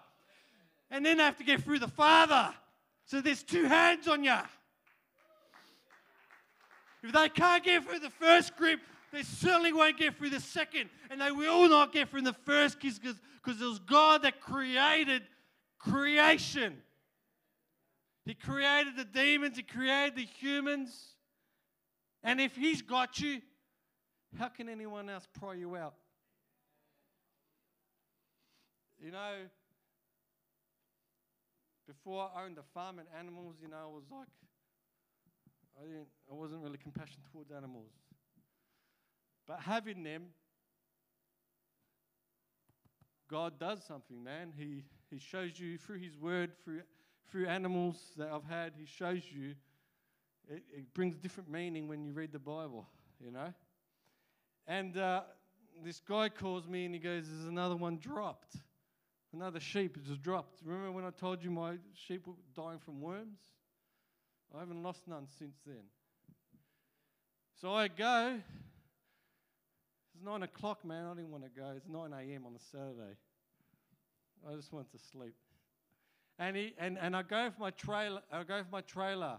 And 0.90 1.06
then 1.06 1.18
they 1.18 1.24
have 1.24 1.38
to 1.38 1.44
get 1.44 1.62
through 1.62 1.78
the 1.78 1.88
Father. 1.88 2.52
So 3.06 3.20
there's 3.20 3.42
two 3.42 3.66
hands 3.66 4.08
on 4.08 4.24
you. 4.24 4.36
If 7.04 7.12
they 7.12 7.28
can't 7.28 7.62
get 7.62 7.84
through 7.84 8.00
the 8.00 8.10
first 8.10 8.56
grip, 8.56 8.80
they 9.14 9.22
certainly 9.22 9.72
won't 9.72 9.96
get 9.96 10.16
through 10.16 10.30
the 10.30 10.40
second. 10.40 10.90
And 11.10 11.20
they 11.20 11.30
will 11.30 11.68
not 11.68 11.92
get 11.92 12.10
through 12.10 12.22
the 12.22 12.32
first 12.32 12.80
kiss 12.80 12.98
because 12.98 13.60
it 13.60 13.64
was 13.64 13.78
God 13.78 14.22
that 14.22 14.40
created 14.40 15.22
creation. 15.78 16.78
He 18.24 18.34
created 18.34 18.96
the 18.96 19.04
demons, 19.04 19.56
He 19.56 19.62
created 19.62 20.16
the 20.16 20.24
humans. 20.24 20.90
And 22.22 22.40
if 22.40 22.56
He's 22.56 22.82
got 22.82 23.20
you, 23.20 23.40
how 24.38 24.48
can 24.48 24.68
anyone 24.68 25.08
else 25.08 25.28
pry 25.38 25.54
you 25.54 25.76
out? 25.76 25.94
You 28.98 29.10
know, 29.10 29.34
before 31.86 32.30
I 32.34 32.44
owned 32.44 32.56
a 32.58 32.62
farm 32.72 32.98
and 32.98 33.08
animals, 33.18 33.56
you 33.60 33.68
know, 33.68 33.76
I 33.76 33.86
was 33.86 34.04
like, 34.10 34.28
I 35.78 35.84
didn't, 35.84 36.08
I 36.30 36.34
wasn't 36.34 36.62
really 36.62 36.78
compassionate 36.78 37.26
towards 37.30 37.50
animals. 37.50 37.90
But 39.46 39.60
having 39.60 40.02
them, 40.02 40.24
God 43.28 43.58
does 43.58 43.84
something, 43.84 44.22
man. 44.22 44.52
He, 44.56 44.84
he 45.10 45.18
shows 45.18 45.58
you 45.58 45.78
through 45.78 45.98
His 45.98 46.16
Word, 46.16 46.52
through, 46.64 46.82
through 47.30 47.46
animals 47.46 47.96
that 48.16 48.30
I've 48.30 48.44
had, 48.44 48.72
He 48.78 48.86
shows 48.86 49.22
you. 49.30 49.54
It, 50.48 50.62
it 50.76 50.94
brings 50.94 51.16
different 51.16 51.50
meaning 51.50 51.88
when 51.88 52.04
you 52.04 52.12
read 52.12 52.32
the 52.32 52.38
Bible, 52.38 52.86
you 53.22 53.30
know. 53.30 53.52
And 54.66 54.96
uh, 54.96 55.22
this 55.82 56.00
guy 56.00 56.28
calls 56.28 56.66
me 56.68 56.84
and 56.84 56.94
he 56.94 57.00
goes, 57.00 57.26
There's 57.28 57.48
another 57.48 57.76
one 57.76 57.98
dropped. 57.98 58.56
Another 59.32 59.58
sheep 59.58 59.98
just 60.06 60.22
dropped. 60.22 60.60
Remember 60.64 60.92
when 60.92 61.04
I 61.04 61.10
told 61.10 61.42
you 61.42 61.50
my 61.50 61.76
sheep 61.92 62.26
were 62.26 62.34
dying 62.54 62.78
from 62.78 63.00
worms? 63.00 63.40
I 64.54 64.60
haven't 64.60 64.82
lost 64.82 65.02
none 65.08 65.26
since 65.38 65.56
then. 65.66 65.82
So 67.60 67.72
I 67.72 67.88
go, 67.88 68.38
it's 70.14 70.24
nine 70.24 70.42
o'clock, 70.42 70.84
man. 70.84 71.06
I 71.06 71.14
didn't 71.14 71.30
want 71.30 71.44
to 71.44 71.50
go. 71.50 71.72
It's 71.76 71.88
9 71.88 72.12
a.m. 72.12 72.46
on 72.46 72.54
a 72.54 72.60
Saturday. 72.70 73.16
I 74.48 74.54
just 74.54 74.72
wanted 74.72 74.92
to 74.92 74.98
sleep. 74.98 75.34
And, 76.38 76.56
he, 76.56 76.74
and, 76.78 76.98
and 77.00 77.16
I 77.16 77.22
go 77.22 77.50
for 77.50 77.60
my 77.60 77.70
trailer, 77.70 78.20
I 78.32 78.42
go 78.42 78.62
for 78.62 78.70
my 78.70 78.80
trailer, 78.82 79.38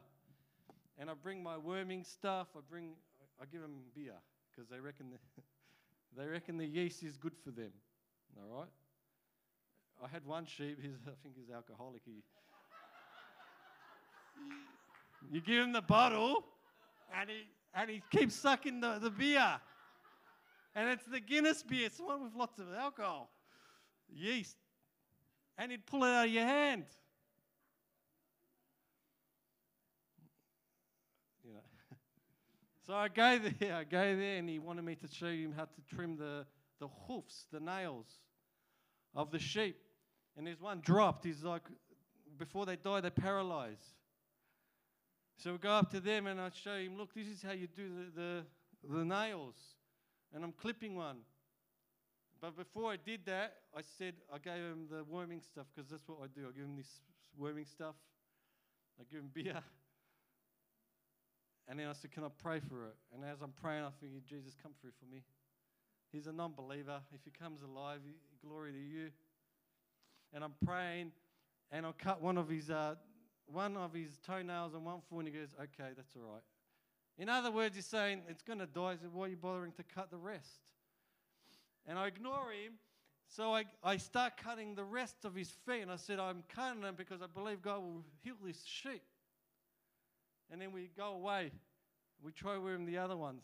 and 0.98 1.10
I 1.10 1.14
bring 1.14 1.44
my 1.44 1.58
worming 1.58 2.04
stuff. 2.04 2.48
I 2.56 2.60
bring, 2.70 2.94
I 3.42 3.46
give 3.52 3.62
them 3.62 3.72
beer 3.94 4.14
because 4.52 4.70
they 4.70 4.80
reckon 4.80 5.12
the, 5.12 5.42
they 6.22 6.28
reckon 6.28 6.58
the 6.58 6.66
yeast 6.66 7.04
is 7.04 7.18
good 7.18 7.36
for 7.44 7.52
them. 7.52 7.72
All 8.38 8.60
right. 8.60 8.70
I 10.04 10.08
had 10.10 10.26
one 10.26 10.46
sheep. 10.46 10.78
He's, 10.82 10.96
I 11.08 11.12
think 11.24 11.36
he's 11.38 11.54
alcoholic. 11.54 12.02
He, 12.06 12.24
you 15.32 15.42
give 15.42 15.64
him 15.64 15.72
the 15.72 15.82
bottle, 15.82 16.44
and 17.18 17.30
he 17.30 17.44
and 17.76 17.90
he 17.90 18.02
keeps 18.10 18.36
sucking 18.36 18.80
the, 18.80 19.00
the 19.00 19.10
beer. 19.10 19.60
And 20.76 20.90
it's 20.90 21.06
the 21.06 21.20
Guinness 21.20 21.64
beer. 21.64 21.86
It's 21.86 22.00
one 22.00 22.24
with 22.24 22.36
lots 22.36 22.60
of 22.60 22.66
alcohol, 22.78 23.32
yeast, 24.14 24.58
and 25.58 25.72
he'd 25.72 25.86
pull 25.86 26.04
it 26.04 26.10
out 26.10 26.26
of 26.26 26.32
your 26.32 26.44
hand. 26.44 26.86
You 31.46 31.54
know. 31.54 31.98
So 32.86 32.94
I 32.94 33.08
go 33.08 33.40
there. 33.40 33.76
I 33.76 33.84
go 33.86 34.18
there, 34.18 34.38
and 34.38 34.50
he 34.50 34.60
wanted 34.60 34.84
me 34.84 34.96
to 34.96 35.08
show 35.08 35.28
him 35.28 35.54
how 35.56 35.64
to 35.64 35.96
trim 35.96 36.18
the 36.18 36.46
the 36.80 36.88
hoofs, 37.08 37.46
the 37.52 37.60
nails 37.60 38.08
of 39.14 39.32
the 39.32 39.40
sheep. 39.40 39.78
And 40.38 40.46
there's 40.46 40.62
one 40.62 40.82
dropped. 40.82 41.26
He's 41.26 41.44
like, 41.44 41.64
before 42.38 42.66
they 42.66 42.76
die, 42.76 43.02
they're 43.02 43.12
paralyzed. 43.12 43.96
So 45.38 45.54
we 45.54 45.58
go 45.58 45.72
up 45.72 45.92
to 45.92 46.00
them 46.00 46.28
and 46.28 46.40
I 46.40 46.50
show 46.50 46.76
him, 46.76 46.98
look, 46.98 47.14
this 47.14 47.28
is 47.28 47.42
how 47.42 47.52
you 47.52 47.68
do 47.68 47.90
the, 48.16 48.22
the, 48.22 48.98
the 48.98 49.06
nails. 49.06 49.56
And 50.36 50.43
I'm 50.43 50.52
clipping 50.52 50.95
one. 50.95 51.19
But 52.41 52.58
before 52.58 52.91
I 52.91 52.98
did 52.98 53.21
that, 53.26 53.54
I 53.76 53.82
said, 53.98 54.15
I 54.32 54.38
gave 54.38 54.62
him 54.62 54.88
the 54.91 55.06
worming 55.06 55.41
stuff 55.41 55.65
because 55.74 55.89
that's 55.89 56.08
what 56.08 56.17
I 56.21 56.28
do. 56.28 56.45
I 56.48 56.52
give 56.52 56.65
him 56.65 56.76
this 56.76 57.00
worming 57.38 57.65
stuff. 57.65 57.95
I 59.00 59.04
give 59.10 59.21
him 59.21 59.30
beer. 59.34 59.62
And 61.67 61.80
then 61.80 61.88
I 61.88 61.93
said, 61.93 62.12
Can 62.12 62.24
I 62.24 62.28
pray 62.43 62.60
for 62.60 62.86
it? 62.86 62.95
And 63.13 63.24
as 63.24 63.41
I'm 63.41 63.54
praying, 63.54 63.86
I 63.86 63.89
figured, 64.00 64.24
Jesus, 64.28 64.54
come 64.62 64.74
through 64.82 64.91
for 65.00 65.12
me. 65.12 65.24
He's 66.12 66.28
a 66.28 66.32
non 66.32 66.54
believer. 66.56 67.00
If 67.13 67.21
he 67.24 67.32
comes 67.32 67.62
alive, 67.63 68.02
glory 68.45 68.71
to 68.71 68.78
you. 68.78 69.10
And 70.34 70.43
I'm 70.43 70.54
praying, 70.63 71.12
and 71.71 71.86
I 71.86 71.91
cut 71.93 72.21
one 72.21 72.38
of 72.38 72.50
his, 72.50 72.69
uh, 72.69 72.95
one 73.48 73.78
of 73.78 73.93
his 73.93 74.19
toenails 74.26 74.76
on 74.76 74.84
one 74.84 75.00
foot, 75.10 75.19
and 75.19 75.28
he 75.30 75.34
goes, 75.34 75.56
Okay, 75.60 75.91
that's 75.95 76.15
all 76.15 76.34
right. 76.34 76.43
In 77.17 77.30
other 77.30 77.51
words, 77.51 77.75
he's 77.75 77.86
saying, 77.86 78.21
It's 78.28 78.43
going 78.43 78.60
to 78.60 78.65
die. 78.65 78.95
So 79.01 79.10
why 79.12 79.25
are 79.25 79.30
you 79.30 79.38
bothering 79.38 79.71
to 79.73 79.84
cut 79.84 80.12
the 80.12 80.17
rest? 80.17 80.71
And 81.88 81.97
I 81.97 82.08
ignore 82.08 82.51
him. 82.51 82.73
So 83.28 83.54
I, 83.54 83.65
I 83.84 83.97
start 83.97 84.38
cutting 84.38 84.75
the 84.75 84.84
rest 84.84 85.25
of 85.25 85.36
his 85.36 85.49
feet. 85.65 85.82
And 85.82 85.91
I 85.91 85.95
said, 85.95 86.19
I'm 86.19 86.43
cutting 86.54 86.82
them 86.82 86.95
because 86.97 87.21
I 87.21 87.28
believe 87.28 87.62
God 87.62 87.82
will 87.82 88.04
heal 88.23 88.36
this 88.43 88.63
sheep. 88.63 89.04
And 90.51 90.62
then 90.62 90.71
we 90.71 90.89
go 90.95 91.13
away. 91.13 91.51
We 92.23 92.32
try 92.32 92.58
with 92.58 92.73
him 92.73 92.86
the 92.86 92.97
other 92.97 93.17
ones. 93.17 93.43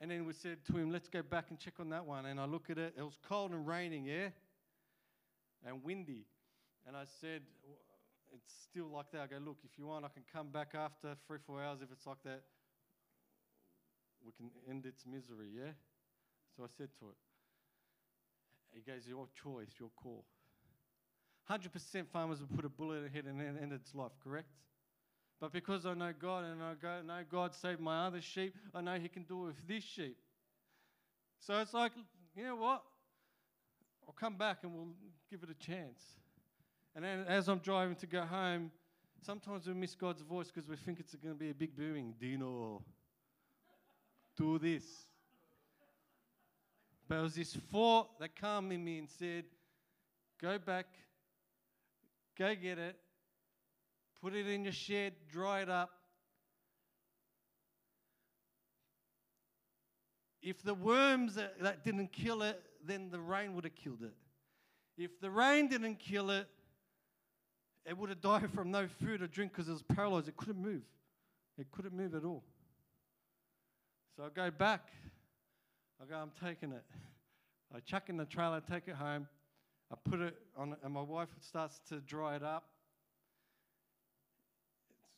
And 0.00 0.10
then 0.10 0.26
we 0.26 0.32
said 0.32 0.64
to 0.66 0.76
him, 0.76 0.90
let's 0.90 1.08
go 1.08 1.22
back 1.22 1.46
and 1.50 1.58
check 1.58 1.74
on 1.78 1.90
that 1.90 2.04
one. 2.04 2.26
And 2.26 2.40
I 2.40 2.44
look 2.44 2.70
at 2.70 2.78
it. 2.78 2.94
It 2.98 3.02
was 3.02 3.18
cold 3.28 3.52
and 3.52 3.66
raining, 3.66 4.04
yeah? 4.04 4.28
And 5.64 5.82
windy. 5.84 6.26
And 6.86 6.96
I 6.96 7.04
said, 7.20 7.42
it's 8.34 8.52
still 8.70 8.88
like 8.88 9.10
that. 9.12 9.20
I 9.22 9.26
go, 9.26 9.38
look, 9.44 9.58
if 9.64 9.78
you 9.78 9.86
want, 9.86 10.04
I 10.04 10.08
can 10.08 10.24
come 10.32 10.48
back 10.48 10.74
after 10.74 11.14
three, 11.26 11.38
four 11.46 11.62
hours. 11.62 11.78
If 11.82 11.92
it's 11.92 12.06
like 12.06 12.22
that, 12.24 12.42
we 14.24 14.32
can 14.32 14.50
end 14.68 14.86
its 14.86 15.04
misery, 15.06 15.48
yeah? 15.54 15.72
So 16.56 16.64
I 16.64 16.66
said 16.76 16.88
to 17.00 17.06
it, 17.06 17.16
he 18.72 18.80
goes, 18.80 19.06
your 19.06 19.26
choice, 19.42 19.68
your 19.78 19.90
call. 19.96 20.24
100% 21.50 22.06
farmers 22.12 22.40
will 22.40 22.56
put 22.56 22.64
a 22.64 22.68
bullet 22.68 23.04
in 23.04 23.10
head 23.12 23.24
and 23.24 23.40
end 23.40 23.72
its 23.72 23.94
life, 23.94 24.12
correct? 24.22 24.48
But 25.40 25.52
because 25.52 25.84
I 25.84 25.94
know 25.94 26.12
God 26.18 26.44
and 26.44 26.62
I 26.62 26.74
go, 26.80 27.02
know 27.02 27.20
God 27.30 27.54
saved 27.54 27.80
my 27.80 28.06
other 28.06 28.20
sheep, 28.20 28.54
I 28.74 28.80
know 28.80 28.94
He 28.94 29.08
can 29.08 29.24
do 29.24 29.42
it 29.42 29.46
with 29.48 29.68
this 29.68 29.82
sheep. 29.82 30.16
So 31.40 31.58
it's 31.58 31.74
like, 31.74 31.92
you 32.36 32.44
know 32.44 32.56
what? 32.56 32.82
I'll 34.06 34.14
come 34.14 34.36
back 34.36 34.58
and 34.62 34.72
we'll 34.72 34.94
give 35.30 35.42
it 35.42 35.50
a 35.50 35.66
chance. 35.66 36.00
And 36.94 37.04
then 37.04 37.24
as 37.26 37.48
I'm 37.48 37.58
driving 37.58 37.96
to 37.96 38.06
go 38.06 38.22
home, 38.22 38.70
sometimes 39.22 39.66
we 39.66 39.74
miss 39.74 39.94
God's 39.94 40.22
voice 40.22 40.50
because 40.52 40.68
we 40.68 40.76
think 40.76 41.00
it's 41.00 41.14
going 41.14 41.34
to 41.34 41.38
be 41.38 41.50
a 41.50 41.54
big 41.54 41.76
booming. 41.76 42.14
Dino, 42.20 42.82
do 44.36 44.58
this. 44.58 44.84
But 47.08 47.18
it 47.18 47.22
was 47.22 47.34
this 47.34 47.56
thought 47.70 48.18
that 48.20 48.36
calmed 48.36 48.72
in 48.72 48.84
me 48.84 48.98
and 48.98 49.08
said, 49.08 49.44
go 50.40 50.58
back, 50.58 50.86
go 52.38 52.54
get 52.54 52.78
it, 52.78 52.96
put 54.20 54.34
it 54.34 54.46
in 54.46 54.64
your 54.64 54.72
shed, 54.72 55.14
dry 55.30 55.60
it 55.62 55.68
up. 55.68 55.90
If 60.42 60.62
the 60.62 60.74
worms 60.74 61.36
that, 61.36 61.60
that 61.60 61.84
didn't 61.84 62.12
kill 62.12 62.42
it, 62.42 62.60
then 62.84 63.10
the 63.10 63.20
rain 63.20 63.54
would 63.54 63.64
have 63.64 63.76
killed 63.76 64.02
it. 64.02 64.14
If 64.98 65.20
the 65.20 65.30
rain 65.30 65.68
didn't 65.68 66.00
kill 66.00 66.30
it, 66.30 66.48
it 67.86 67.96
would 67.96 68.08
have 68.10 68.20
died 68.20 68.50
from 68.54 68.70
no 68.70 68.86
food 68.86 69.22
or 69.22 69.26
drink 69.26 69.52
because 69.52 69.68
it 69.68 69.72
was 69.72 69.82
paralyzed. 69.82 70.28
It 70.28 70.36
couldn't 70.36 70.62
move. 70.62 70.82
It 71.58 71.70
couldn't 71.72 71.94
move 71.94 72.14
at 72.14 72.24
all. 72.24 72.42
So 74.16 74.24
I 74.24 74.28
go 74.28 74.50
back. 74.50 74.88
I 76.00 76.04
go, 76.04 76.16
I'm 76.16 76.32
taking 76.44 76.72
it. 76.72 76.84
I 77.74 77.80
chuck 77.80 78.08
in 78.08 78.16
the 78.16 78.24
trailer, 78.24 78.60
take 78.60 78.88
it 78.88 78.94
home. 78.94 79.26
I 79.90 79.96
put 80.08 80.20
it 80.20 80.36
on, 80.56 80.76
and 80.82 80.92
my 80.92 81.02
wife 81.02 81.28
starts 81.40 81.80
to 81.88 82.00
dry 82.00 82.36
it 82.36 82.42
up 82.42 82.64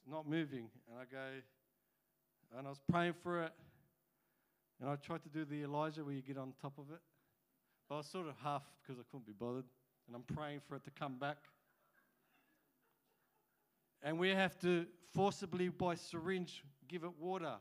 It's 0.00 0.10
not 0.10 0.28
moving. 0.28 0.68
And 0.88 0.98
I 0.98 1.04
go, 1.10 2.58
and 2.58 2.66
I 2.66 2.70
was 2.70 2.80
praying 2.90 3.14
for 3.22 3.44
it. 3.44 3.52
And 4.80 4.90
I 4.90 4.96
tried 4.96 5.22
to 5.22 5.28
do 5.28 5.44
the 5.44 5.62
Elijah 5.62 6.04
where 6.04 6.14
you 6.14 6.22
get 6.22 6.36
on 6.36 6.52
top 6.60 6.78
of 6.78 6.92
it. 6.92 7.00
But 7.88 7.94
I 7.96 7.98
was 7.98 8.06
sort 8.06 8.26
of 8.26 8.34
half 8.42 8.62
because 8.82 9.00
I 9.00 9.04
couldn't 9.10 9.26
be 9.26 9.32
bothered. 9.32 9.64
And 10.06 10.16
I'm 10.16 10.36
praying 10.36 10.60
for 10.68 10.76
it 10.76 10.84
to 10.84 10.90
come 10.90 11.18
back. 11.18 11.38
And 14.04 14.18
we 14.18 14.28
have 14.30 14.56
to 14.60 14.86
forcibly, 15.14 15.70
by 15.70 15.96
syringe, 15.96 16.62
give 16.88 17.02
it 17.02 17.18
water. 17.18 17.54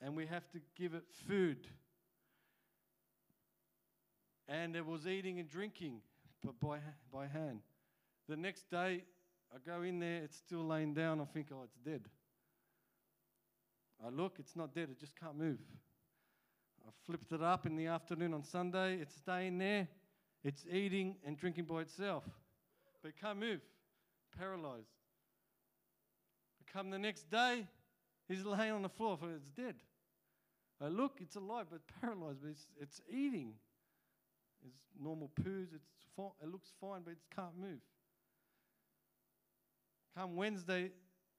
And 0.00 0.14
we 0.14 0.26
have 0.26 0.48
to 0.50 0.60
give 0.76 0.94
it 0.94 1.04
food. 1.26 1.66
And 4.46 4.76
it 4.76 4.86
was 4.86 5.06
eating 5.06 5.40
and 5.40 5.48
drinking, 5.48 6.02
but 6.44 6.60
by, 6.60 6.78
by 7.12 7.26
hand. 7.26 7.60
The 8.28 8.36
next 8.36 8.70
day, 8.70 9.02
I 9.52 9.58
go 9.66 9.82
in 9.82 9.98
there, 9.98 10.22
it's 10.22 10.36
still 10.36 10.64
laying 10.66 10.94
down. 10.94 11.20
I 11.20 11.24
think, 11.24 11.48
oh, 11.52 11.62
it's 11.64 11.78
dead. 11.84 12.02
I 14.04 14.08
look, 14.08 14.36
it's 14.38 14.56
not 14.56 14.74
dead, 14.74 14.88
it 14.90 14.98
just 14.98 15.18
can't 15.18 15.36
move. 15.36 15.58
I 16.86 16.90
flipped 17.06 17.32
it 17.32 17.42
up 17.42 17.66
in 17.66 17.76
the 17.76 17.86
afternoon 17.86 18.32
on 18.32 18.42
Sunday, 18.42 18.94
it's 18.94 19.14
staying 19.14 19.58
there, 19.58 19.88
it's 20.42 20.64
eating 20.72 21.16
and 21.26 21.36
drinking 21.36 21.64
by 21.64 21.82
itself, 21.82 22.24
but 23.02 23.10
it 23.10 23.14
can't 23.20 23.38
move, 23.38 23.60
paralyzed. 24.38 24.88
I 26.60 26.72
come 26.72 26.90
the 26.90 26.98
next 26.98 27.30
day, 27.30 27.66
he's 28.28 28.44
laying 28.44 28.72
on 28.72 28.82
the 28.82 28.88
floor, 28.88 29.16
for 29.16 29.30
it's 29.30 29.50
dead. 29.50 29.76
I 30.82 30.88
look, 30.88 31.18
it's 31.20 31.36
alive, 31.36 31.66
but 31.70 31.80
paralyzed, 32.00 32.38
but 32.42 32.50
it's, 32.50 32.66
it's 32.80 33.00
eating. 33.10 33.52
It's 34.64 34.78
normal 34.98 35.30
poos, 35.42 35.74
it's 35.74 35.86
it 36.42 36.48
looks 36.52 36.68
fine, 36.80 37.00
but 37.04 37.12
it 37.12 37.18
can't 37.34 37.56
move. 37.58 37.80
Come 40.16 40.36
Wednesday, 40.36 40.90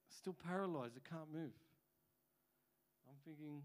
still 0.08 0.34
paralyzed, 0.48 0.96
it 0.96 1.04
can't 1.08 1.30
move. 1.32 1.52
I'm 3.08 3.16
thinking, 3.24 3.62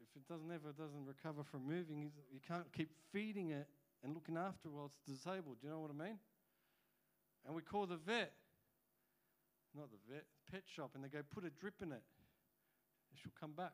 if 0.00 0.16
it 0.16 0.26
doesn't 0.28 0.50
ever 0.50 0.72
doesn't 0.72 1.04
recover 1.06 1.42
from 1.42 1.66
moving, 1.66 2.10
you 2.32 2.40
can't 2.46 2.70
keep 2.72 2.90
feeding 3.12 3.50
it 3.50 3.66
and 4.02 4.14
looking 4.14 4.36
after 4.36 4.68
it 4.68 4.72
while 4.72 4.86
it's 4.86 5.00
disabled. 5.06 5.56
Do 5.60 5.66
you 5.66 5.72
know 5.72 5.80
what 5.80 5.90
I 5.90 6.04
mean? 6.04 6.18
And 7.46 7.54
we 7.54 7.62
call 7.62 7.86
the 7.86 7.96
vet, 7.96 8.32
not 9.76 9.88
the 9.90 10.12
vet, 10.12 10.24
pet 10.50 10.62
shop, 10.66 10.92
and 10.94 11.04
they 11.04 11.08
go, 11.08 11.20
put 11.34 11.44
a 11.44 11.50
drip 11.50 11.74
in 11.82 11.92
it. 11.92 12.02
She'll 13.14 13.32
come 13.38 13.52
back. 13.52 13.72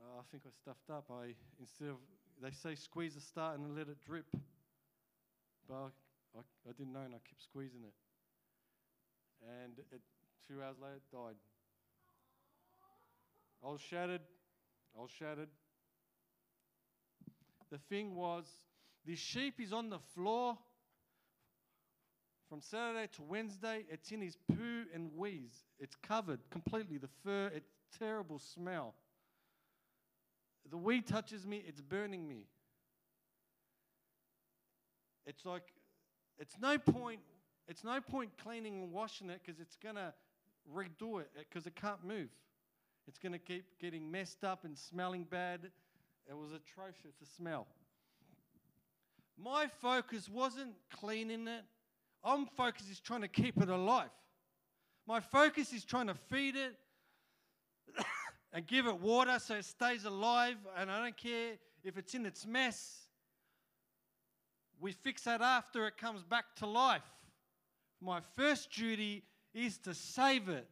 Uh, 0.00 0.20
I 0.20 0.22
think 0.30 0.42
I 0.46 0.50
stuffed 0.50 0.90
up. 0.90 1.06
I 1.10 1.34
instead 1.60 1.88
of 1.88 1.96
they 2.42 2.50
say 2.50 2.74
squeeze 2.74 3.14
the 3.14 3.20
start 3.20 3.58
and 3.58 3.76
let 3.76 3.88
it 3.88 3.98
drip, 4.04 4.26
but 5.68 5.74
I, 5.74 5.86
I, 6.36 6.40
I 6.68 6.72
didn't 6.76 6.92
know 6.92 7.00
and 7.00 7.14
I 7.14 7.22
kept 7.24 7.42
squeezing 7.42 7.84
it 7.84 7.94
and 9.62 9.78
it, 9.92 10.00
two 10.46 10.62
hours 10.62 10.76
later, 10.80 11.00
died. 11.12 11.36
I 13.64 13.68
was 13.68 13.80
shattered. 13.80 14.20
I 14.96 15.02
was 15.02 15.10
shattered. 15.10 15.48
The 17.70 17.78
thing 17.88 18.14
was, 18.14 18.44
the 19.06 19.16
sheep 19.16 19.60
is 19.60 19.72
on 19.72 19.90
the 19.90 19.98
floor 20.14 20.58
from 22.48 22.60
Saturday 22.60 23.08
to 23.16 23.22
Wednesday. 23.22 23.84
It's 23.90 24.10
in 24.10 24.20
his 24.20 24.36
poo 24.48 24.84
and 24.94 25.10
wheeze. 25.16 25.64
It's 25.78 25.96
covered 25.96 26.40
completely. 26.50 26.98
The 26.98 27.08
fur, 27.22 27.50
it's 27.54 27.70
terrible 27.98 28.38
smell. 28.38 28.94
The 30.70 30.78
wee 30.78 31.02
touches 31.02 31.46
me, 31.46 31.62
it's 31.66 31.80
burning 31.80 32.26
me. 32.26 32.46
it's 35.26 35.44
like 35.44 35.72
it's 36.38 36.56
no 36.60 36.78
point 36.78 37.20
it's 37.68 37.84
no 37.84 38.00
point 38.00 38.30
cleaning 38.42 38.82
and 38.82 38.92
washing 38.92 39.30
it 39.30 39.40
because 39.44 39.60
it's 39.60 39.76
going 39.76 39.94
to 39.94 40.12
redo 40.74 41.20
it 41.20 41.30
because 41.38 41.66
it 41.66 41.74
can't 41.74 42.04
move. 42.04 42.28
It's 43.08 43.18
going 43.18 43.32
to 43.32 43.38
keep 43.38 43.64
getting 43.80 44.10
messed 44.10 44.44
up 44.44 44.64
and 44.64 44.76
smelling 44.76 45.24
bad. 45.24 45.70
It 46.28 46.36
was 46.36 46.50
atrocious 46.52 47.14
to 47.20 47.26
smell. 47.36 47.66
My 49.42 49.66
focus 49.80 50.28
wasn't 50.28 50.74
cleaning 50.90 51.48
it. 51.48 51.64
I'm 52.24 52.46
focused 52.46 52.90
is 52.90 53.00
trying 53.00 53.20
to 53.20 53.28
keep 53.28 53.60
it 53.60 53.68
alive. 53.68 54.08
My 55.06 55.20
focus 55.20 55.72
is 55.72 55.84
trying 55.84 56.06
to 56.06 56.14
feed 56.14 56.56
it 56.56 56.74
and 58.52 58.66
give 58.66 58.86
it 58.86 58.98
water 58.98 59.38
so 59.38 59.56
it 59.56 59.66
stays 59.66 60.06
alive. 60.06 60.56
And 60.78 60.90
I 60.90 61.02
don't 61.02 61.16
care 61.16 61.52
if 61.82 61.98
it's 61.98 62.14
in 62.14 62.24
its 62.24 62.46
mess. 62.46 63.02
We 64.80 64.92
fix 64.92 65.22
that 65.22 65.42
after 65.42 65.86
it 65.86 65.98
comes 65.98 66.22
back 66.22 66.44
to 66.56 66.66
life. 66.66 67.02
My 68.00 68.20
first 68.36 68.72
duty 68.72 69.22
is 69.52 69.76
to 69.78 69.94
save 69.94 70.48
it. 70.48 70.66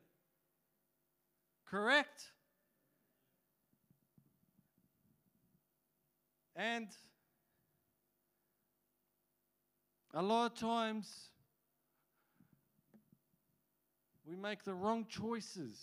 Correct? 1.66 2.32
And 6.56 6.88
a 10.14 10.22
lot 10.22 10.52
of 10.52 10.58
times 10.58 11.31
we 14.32 14.40
make 14.40 14.64
the 14.64 14.72
wrong 14.72 15.04
choices 15.08 15.78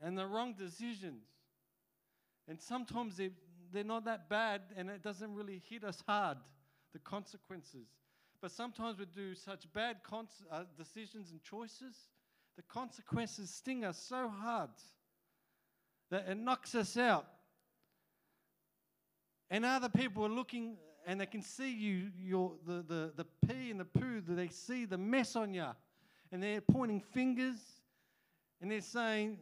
and 0.00 0.16
the 0.16 0.26
wrong 0.26 0.54
decisions. 0.56 1.24
And 2.48 2.60
sometimes 2.60 3.16
they, 3.16 3.30
they're 3.72 3.82
not 3.82 4.04
that 4.04 4.28
bad 4.28 4.60
and 4.76 4.88
it 4.88 5.02
doesn't 5.02 5.34
really 5.34 5.62
hit 5.68 5.82
us 5.82 6.02
hard, 6.06 6.38
the 6.92 7.00
consequences. 7.00 7.88
But 8.40 8.52
sometimes 8.52 8.98
we 8.98 9.06
do 9.06 9.34
such 9.34 9.72
bad 9.72 9.96
uh, 10.12 10.62
decisions 10.78 11.32
and 11.32 11.42
choices, 11.42 11.96
the 12.54 12.62
consequences 12.62 13.50
sting 13.50 13.84
us 13.84 13.98
so 13.98 14.28
hard 14.28 14.70
that 16.10 16.28
it 16.28 16.36
knocks 16.36 16.76
us 16.76 16.96
out. 16.96 17.26
And 19.50 19.64
other 19.64 19.88
people 19.88 20.24
are 20.24 20.30
looking 20.30 20.76
and 21.04 21.20
they 21.20 21.26
can 21.26 21.42
see 21.42 21.72
you, 21.72 22.10
your, 22.20 22.52
the, 22.64 22.84
the, 22.86 23.12
the 23.16 23.26
pee 23.46 23.70
and 23.72 23.80
the 23.80 23.84
poo, 23.84 24.20
they 24.20 24.48
see 24.48 24.84
the 24.84 24.98
mess 24.98 25.34
on 25.34 25.52
you. 25.52 25.66
And 26.32 26.42
they're 26.42 26.60
pointing 26.60 27.00
fingers 27.00 27.58
and 28.60 28.70
they're 28.70 28.80
saying, 28.80 29.38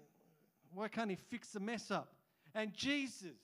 why 0.74 0.88
can't 0.88 1.10
he 1.10 1.16
fix 1.16 1.48
the 1.50 1.60
mess 1.60 1.90
up? 1.90 2.14
And 2.54 2.72
Jesus, 2.72 3.36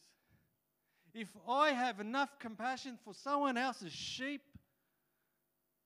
if 1.15 1.29
I 1.49 1.71
have 1.71 2.01
enough 2.01 2.39
compassion 2.39 2.99
for 3.05 3.15
someone 3.15 3.57
else's 3.57 3.93
sheep, 3.93 4.43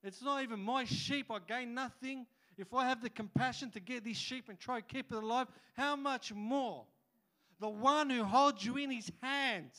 it's 0.02 0.22
not 0.22 0.42
even 0.42 0.60
my 0.60 0.84
sheep, 0.84 1.30
I 1.30 1.38
gain 1.46 1.74
nothing. 1.74 2.26
If 2.58 2.74
I 2.74 2.86
have 2.88 3.02
the 3.02 3.10
compassion 3.10 3.70
to 3.70 3.80
get 3.80 4.04
these 4.04 4.16
sheep 4.16 4.48
and 4.48 4.58
try 4.58 4.80
to 4.80 4.86
keep 4.86 5.10
it 5.10 5.16
alive, 5.16 5.48
how 5.76 5.96
much 5.96 6.32
more? 6.32 6.84
The 7.60 7.68
one 7.68 8.10
who 8.10 8.24
holds 8.24 8.64
you 8.64 8.76
in 8.76 8.90
his 8.90 9.10
hands, 9.22 9.76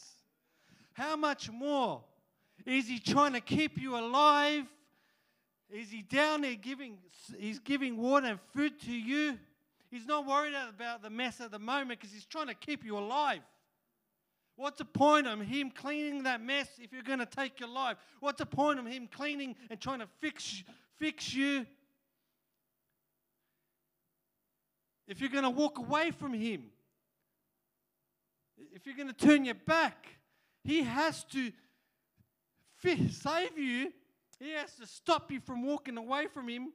how 0.93 1.15
much 1.15 1.51
more? 1.51 2.03
Is 2.65 2.87
he 2.87 2.99
trying 2.99 3.33
to 3.33 3.41
keep 3.41 3.79
you 3.79 3.97
alive? 3.97 4.65
Is 5.69 5.89
he 5.89 6.01
down 6.01 6.41
there 6.41 6.55
giving, 6.55 6.97
he's 7.37 7.59
giving 7.59 7.97
water 7.97 8.27
and 8.27 8.39
food 8.53 8.79
to 8.81 8.91
you? 8.91 9.37
He's 9.89 10.05
not 10.05 10.25
worried 10.25 10.53
about 10.69 11.01
the 11.01 11.09
mess 11.09 11.41
at 11.41 11.51
the 11.51 11.59
moment 11.59 11.99
because 11.99 12.13
he's 12.13 12.25
trying 12.25 12.47
to 12.47 12.53
keep 12.53 12.83
you 12.83 12.97
alive. 12.97 13.41
What's 14.57 14.77
the 14.77 14.85
point 14.85 15.27
of 15.27 15.41
him 15.41 15.69
cleaning 15.69 16.23
that 16.23 16.41
mess 16.41 16.67
if 16.79 16.93
you're 16.93 17.03
going 17.03 17.19
to 17.19 17.25
take 17.25 17.59
your 17.59 17.69
life? 17.69 17.97
What's 18.19 18.39
the 18.39 18.45
point 18.45 18.79
of 18.79 18.85
him 18.85 19.07
cleaning 19.11 19.55
and 19.69 19.79
trying 19.79 19.99
to 19.99 20.07
fix, 20.21 20.63
fix 20.97 21.33
you 21.33 21.65
if 25.07 25.19
you're 25.19 25.29
going 25.29 25.43
to 25.43 25.49
walk 25.49 25.77
away 25.77 26.11
from 26.11 26.33
him? 26.33 26.65
If 28.73 28.85
you're 28.85 28.95
going 28.95 29.09
to 29.09 29.13
turn 29.13 29.43
your 29.43 29.55
back, 29.55 30.07
he 30.63 30.83
has 30.83 31.23
to 31.25 31.51
save 33.09 33.57
you. 33.57 33.91
He 34.39 34.51
has 34.51 34.73
to 34.75 34.87
stop 34.87 35.31
you 35.31 35.39
from 35.39 35.65
walking 35.65 35.97
away 35.97 36.27
from 36.27 36.47
him. 36.49 36.73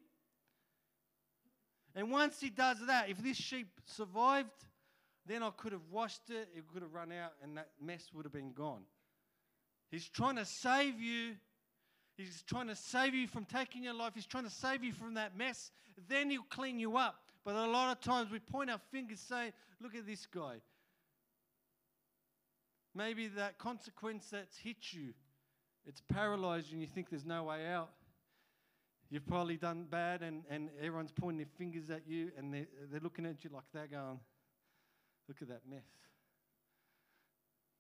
And 1.95 2.11
once 2.11 2.41
he 2.41 2.51
does 2.51 2.79
that, 2.87 3.11
if 3.11 3.23
this 3.23 3.37
sheep 3.37 3.69
survived, 3.85 4.51
then 5.27 5.43
I 5.43 5.51
could 5.51 5.73
have 5.73 5.89
washed 5.91 6.31
it, 6.31 6.49
it 6.57 6.65
could 6.73 6.83
have 6.83 6.95
run 6.95 7.13
out, 7.13 7.33
and 7.43 7.57
that 7.57 7.69
mess 7.81 8.11
would 8.15 8.25
have 8.25 8.33
been 8.33 8.53
gone. 8.53 8.83
He's 9.91 10.09
trying 10.09 10.37
to 10.37 10.45
save 10.45 11.01
you. 11.01 11.35
He's 12.17 12.43
trying 12.43 12.69
to 12.69 12.77
save 12.77 13.15
you 13.15 13.27
from 13.27 13.45
taking 13.45 13.83
your 13.83 13.95
life. 13.95 14.13
He's 14.15 14.27
trying 14.27 14.45
to 14.45 14.51
save 14.51 14.85
you 14.85 14.93
from 14.93 15.15
that 15.15 15.37
mess. 15.37 15.71
Then 16.09 16.31
he'll 16.31 16.43
clean 16.43 16.79
you 16.79 16.97
up. 16.97 17.17
But 17.45 17.55
a 17.57 17.67
lot 17.67 17.91
of 17.91 18.01
times 18.01 18.31
we 18.31 18.39
point 18.39 18.71
our 18.71 18.81
fingers 18.91 19.21
saying, 19.21 19.53
Look 19.81 19.95
at 19.95 20.07
this 20.07 20.27
guy. 20.27 20.57
Maybe 22.95 23.29
that 23.29 23.59
consequence 23.59 24.29
that's 24.31 24.57
hit 24.59 24.93
you, 24.93 25.15
it's 25.87 26.03
paralyzed 26.13 26.73
and 26.73 26.81
you 26.81 26.87
think 26.87 27.11
there's 27.11 27.25
no 27.25 27.45
way 27.45 27.67
out. 27.67 27.91
You've 29.11 29.27
probably 29.27 29.57
done 29.57 29.87
bad 29.91 30.23
and, 30.23 30.45
and 30.49 30.71
everyone's 30.79 31.13
pointing 31.13 31.39
their 31.39 31.59
fingers 31.59 31.91
at 31.91 32.07
you 32.07 32.31
and 32.39 32.55
they're, 32.55 32.67
they're 32.91 33.01
looking 33.01 33.27
at 33.27 33.43
you 33.43 33.51
like 33.53 33.65
they're 33.73 33.89
going, 33.89 34.21
Look 35.31 35.43
at 35.43 35.49
that 35.49 35.63
mess. 35.71 35.87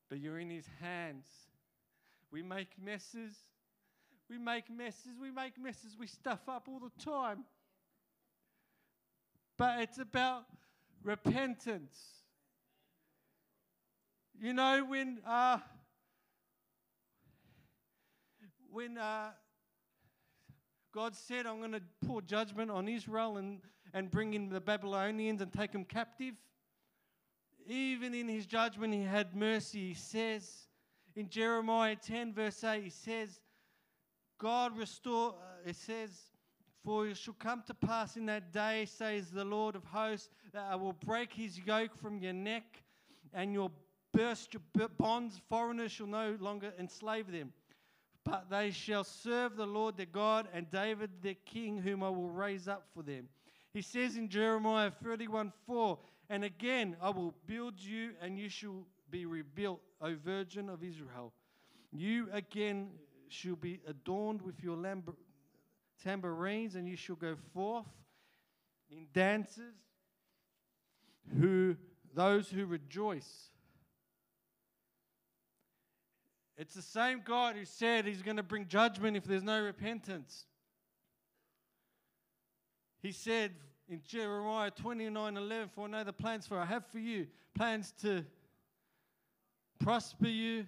But 0.08 0.20
you're 0.20 0.38
in 0.38 0.50
His 0.50 0.66
hands. 0.80 1.26
We 2.30 2.42
make 2.42 2.68
messes. 2.80 3.34
We 4.28 4.38
make 4.38 4.70
messes. 4.70 5.18
We 5.20 5.32
make 5.32 5.60
messes. 5.60 5.96
We 5.98 6.06
stuff 6.06 6.48
up 6.48 6.68
all 6.68 6.78
the 6.78 7.04
time. 7.04 7.44
But 9.58 9.80
it's 9.80 9.98
about 9.98 10.44
repentance. 11.02 11.98
You 14.40 14.52
know, 14.52 14.84
when 14.88 15.18
uh, 15.26 15.58
when 18.72 18.98
uh, 18.98 19.30
God 20.92 21.14
said, 21.14 21.46
I'm 21.46 21.58
going 21.58 21.72
to 21.72 21.82
pour 22.06 22.22
judgment 22.22 22.70
on 22.70 22.88
Israel 22.88 23.36
and, 23.36 23.60
and 23.92 24.10
bring 24.10 24.34
in 24.34 24.48
the 24.48 24.60
Babylonians 24.60 25.40
and 25.40 25.52
take 25.52 25.72
them 25.72 25.84
captive, 25.84 26.34
even 27.66 28.14
in 28.14 28.28
his 28.28 28.46
judgment, 28.46 28.94
he 28.94 29.02
had 29.02 29.34
mercy. 29.34 29.88
He 29.88 29.94
says 29.94 30.68
in 31.16 31.28
Jeremiah 31.28 31.96
10, 31.96 32.32
verse 32.32 32.62
8, 32.62 32.82
he 32.82 32.90
says, 32.90 33.40
God 34.38 34.76
restore, 34.76 35.30
uh, 35.30 35.68
it 35.68 35.76
says, 35.76 36.10
For 36.84 37.08
it 37.08 37.16
shall 37.16 37.34
come 37.34 37.62
to 37.66 37.74
pass 37.74 38.16
in 38.16 38.26
that 38.26 38.52
day, 38.52 38.86
says 38.86 39.30
the 39.30 39.44
Lord 39.44 39.76
of 39.76 39.84
hosts, 39.84 40.30
that 40.52 40.66
I 40.70 40.76
will 40.76 40.94
break 40.94 41.32
his 41.32 41.58
yoke 41.58 41.96
from 42.00 42.18
your 42.18 42.32
neck 42.32 42.82
and 43.32 43.52
your 43.52 43.70
burst 44.12 44.54
your 44.54 44.88
bonds. 44.98 45.40
Foreigners 45.48 45.92
shall 45.92 46.06
no 46.06 46.36
longer 46.40 46.72
enslave 46.78 47.30
them. 47.30 47.52
But 48.24 48.50
they 48.50 48.70
shall 48.70 49.04
serve 49.04 49.56
the 49.56 49.66
Lord 49.66 49.96
their 49.96 50.06
God 50.06 50.48
and 50.52 50.70
David 50.70 51.10
their 51.22 51.36
king, 51.46 51.78
whom 51.78 52.02
I 52.02 52.10
will 52.10 52.28
raise 52.28 52.68
up 52.68 52.86
for 52.94 53.02
them. 53.02 53.28
He 53.72 53.82
says 53.82 54.16
in 54.16 54.28
Jeremiah 54.28 54.90
31 54.90 55.52
4, 55.66 55.98
and 56.28 56.44
again, 56.44 56.96
I 57.00 57.10
will 57.10 57.34
build 57.46 57.80
you, 57.80 58.10
and 58.20 58.38
you 58.38 58.48
shall 58.48 58.84
be 59.10 59.26
rebuilt, 59.26 59.80
O 60.00 60.14
Virgin 60.14 60.68
of 60.68 60.84
Israel. 60.84 61.32
You 61.92 62.28
again 62.32 62.90
shall 63.28 63.56
be 63.56 63.80
adorned 63.86 64.42
with 64.42 64.62
your 64.62 64.76
lamb- 64.76 65.16
tambourines, 66.02 66.74
and 66.74 66.88
you 66.88 66.96
shall 66.96 67.16
go 67.16 67.36
forth 67.52 67.86
in 68.90 69.06
dances. 69.12 69.74
Who 71.38 71.76
those 72.14 72.50
who 72.50 72.66
rejoice. 72.66 73.50
It's 76.60 76.74
the 76.74 76.82
same 76.82 77.22
God 77.24 77.56
who 77.56 77.64
said 77.64 78.04
He's 78.04 78.20
going 78.20 78.36
to 78.36 78.42
bring 78.42 78.68
judgment 78.68 79.16
if 79.16 79.24
there's 79.24 79.42
no 79.42 79.62
repentance. 79.62 80.44
He 83.00 83.12
said, 83.12 83.52
in 83.88 84.02
Jeremiah 84.06 84.70
29 84.70 85.38
11, 85.38 85.70
for 85.74 85.86
I 85.86 85.90
know 85.90 86.04
the 86.04 86.12
plans 86.12 86.46
for 86.46 86.58
I 86.58 86.66
have 86.66 86.84
for 86.92 86.98
you, 86.98 87.28
plans 87.54 87.94
to 88.02 88.26
prosper 89.78 90.28
you 90.28 90.66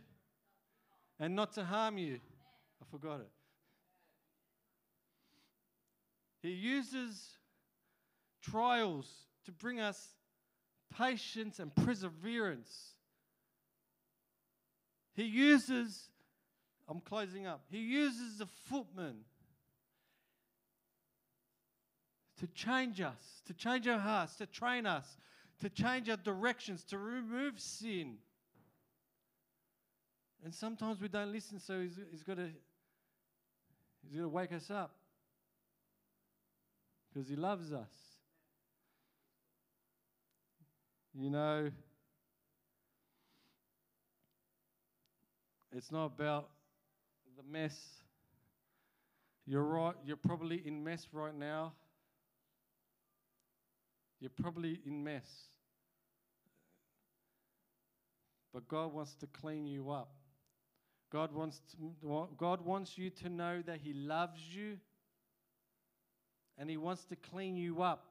and 1.21 1.37
not 1.37 1.53
to 1.53 1.65
harm 1.65 1.99
you. 1.99 2.21
I 2.81 2.87
forgot 2.91 3.21
it. 3.21 3.31
He 6.41 6.53
uses 6.53 7.37
trials 8.41 9.09
to 9.45 9.53
bring 9.53 9.79
us 9.79 10.09
patience 10.97 11.59
and 11.59 11.75
perseverance. 11.77 12.92
He 15.15 15.25
uses, 15.25 16.09
I'm 16.89 17.01
closing 17.01 17.47
up, 17.47 17.63
he 17.71 17.79
uses 17.79 18.39
the 18.39 18.47
footman 18.69 19.17
to 22.39 22.47
change 22.49 23.01
us, 23.01 23.43
to 23.47 23.55
change 23.55 23.87
our 23.87 23.99
hearts, 23.99 24.37
to 24.37 24.47
train 24.47 24.87
us, 24.87 25.17
to 25.61 25.69
change 25.69 26.09
our 26.09 26.17
directions, 26.17 26.83
to 26.85 26.99
remove 26.99 27.61
sin. 27.61 28.17
And 30.45 30.53
sometimes 30.53 31.01
we 31.01 31.09
don't 31.09 31.31
listen, 31.31 31.61
so 31.61 31.81
he's, 31.83 31.99
he's 32.11 32.23
got 32.23 32.37
to 32.39 32.49
He's 34.03 34.13
going 34.13 34.25
to 34.25 34.29
wake 34.29 34.53
us 34.53 34.71
up 34.71 34.95
because 37.13 37.29
He 37.29 37.37
loves 37.37 37.73
us. 37.73 37.91
You 41.15 41.31
know, 41.31 41.71
it's 45.75 45.91
not 45.91 46.07
about 46.07 46.49
the 47.37 47.43
mess. 47.43 47.77
You're 49.47 49.65
right, 49.65 49.95
you're 50.05 50.17
probably 50.17 50.63
in 50.65 50.85
mess 50.85 51.07
right 51.13 51.35
now. 51.35 51.73
You're 54.21 54.31
probably 54.41 54.81
in 54.87 55.03
mess. 55.03 55.29
But 58.53 58.69
God 58.69 58.93
wants 58.93 59.15
to 59.17 59.27
clean 59.27 59.67
you 59.67 59.91
up. 59.91 60.11
God 61.11 61.33
wants, 61.35 61.61
to, 61.73 62.29
God 62.37 62.65
wants 62.65 62.97
you 62.97 63.11
to 63.11 63.29
know 63.29 63.63
that 63.67 63.81
He 63.83 63.93
loves 63.93 64.41
you 64.51 64.79
and 66.59 66.71
He 66.71 66.77
wants 66.77 67.05
to 67.07 67.17
clean 67.17 67.57
you 67.57 67.83
up. 67.83 68.07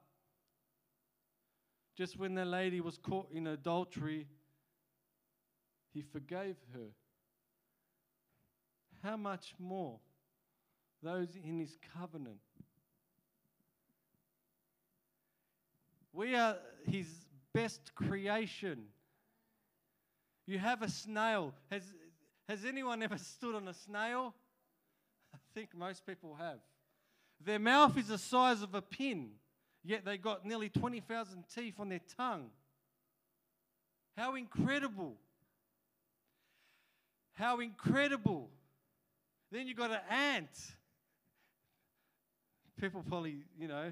Just 1.98 2.18
when 2.18 2.36
the 2.36 2.46
lady 2.46 2.82
was 2.82 2.98
caught 2.98 3.30
in 3.32 3.48
adultery, 3.48 4.28
He 5.94 6.02
forgave 6.02 6.58
her. 6.74 6.90
How 9.04 9.18
much 9.18 9.54
more 9.58 10.00
those 11.02 11.36
in 11.36 11.60
His 11.60 11.78
covenant? 11.98 12.40
We 16.14 16.36
are 16.36 16.58
His 16.86 17.08
best 17.54 17.96
creation. 17.96 18.84
You 20.46 20.60
have 20.60 20.82
a 20.82 20.90
snail. 20.90 21.54
Has, 21.70 21.84
has 22.48 22.66
anyone 22.66 23.02
ever 23.02 23.18
stood 23.18 23.56
on 23.56 23.68
a 23.68 23.74
snail? 23.74 24.34
I 25.34 25.38
think 25.54 25.76
most 25.76 26.06
people 26.06 26.36
have. 26.36 26.60
Their 27.44 27.60
mouth 27.60 27.98
is 27.98 28.08
the 28.08 28.18
size 28.18 28.62
of 28.62 28.76
a 28.76 28.82
pin, 28.82 29.32
yet 29.84 30.06
they 30.06 30.18
got 30.18 30.46
nearly 30.46 30.70
20,000 30.70 31.44
teeth 31.56 31.76
on 31.80 31.90
their 31.90 32.02
tongue. 32.18 32.50
How 34.16 34.36
incredible! 34.36 35.16
How 37.34 37.60
incredible! 37.60 38.50
Then 39.52 39.68
you've 39.68 39.78
got 39.78 39.92
an 39.92 40.00
ant. 40.10 40.58
People 42.80 43.04
probably, 43.08 43.44
you 43.60 43.68
know, 43.68 43.92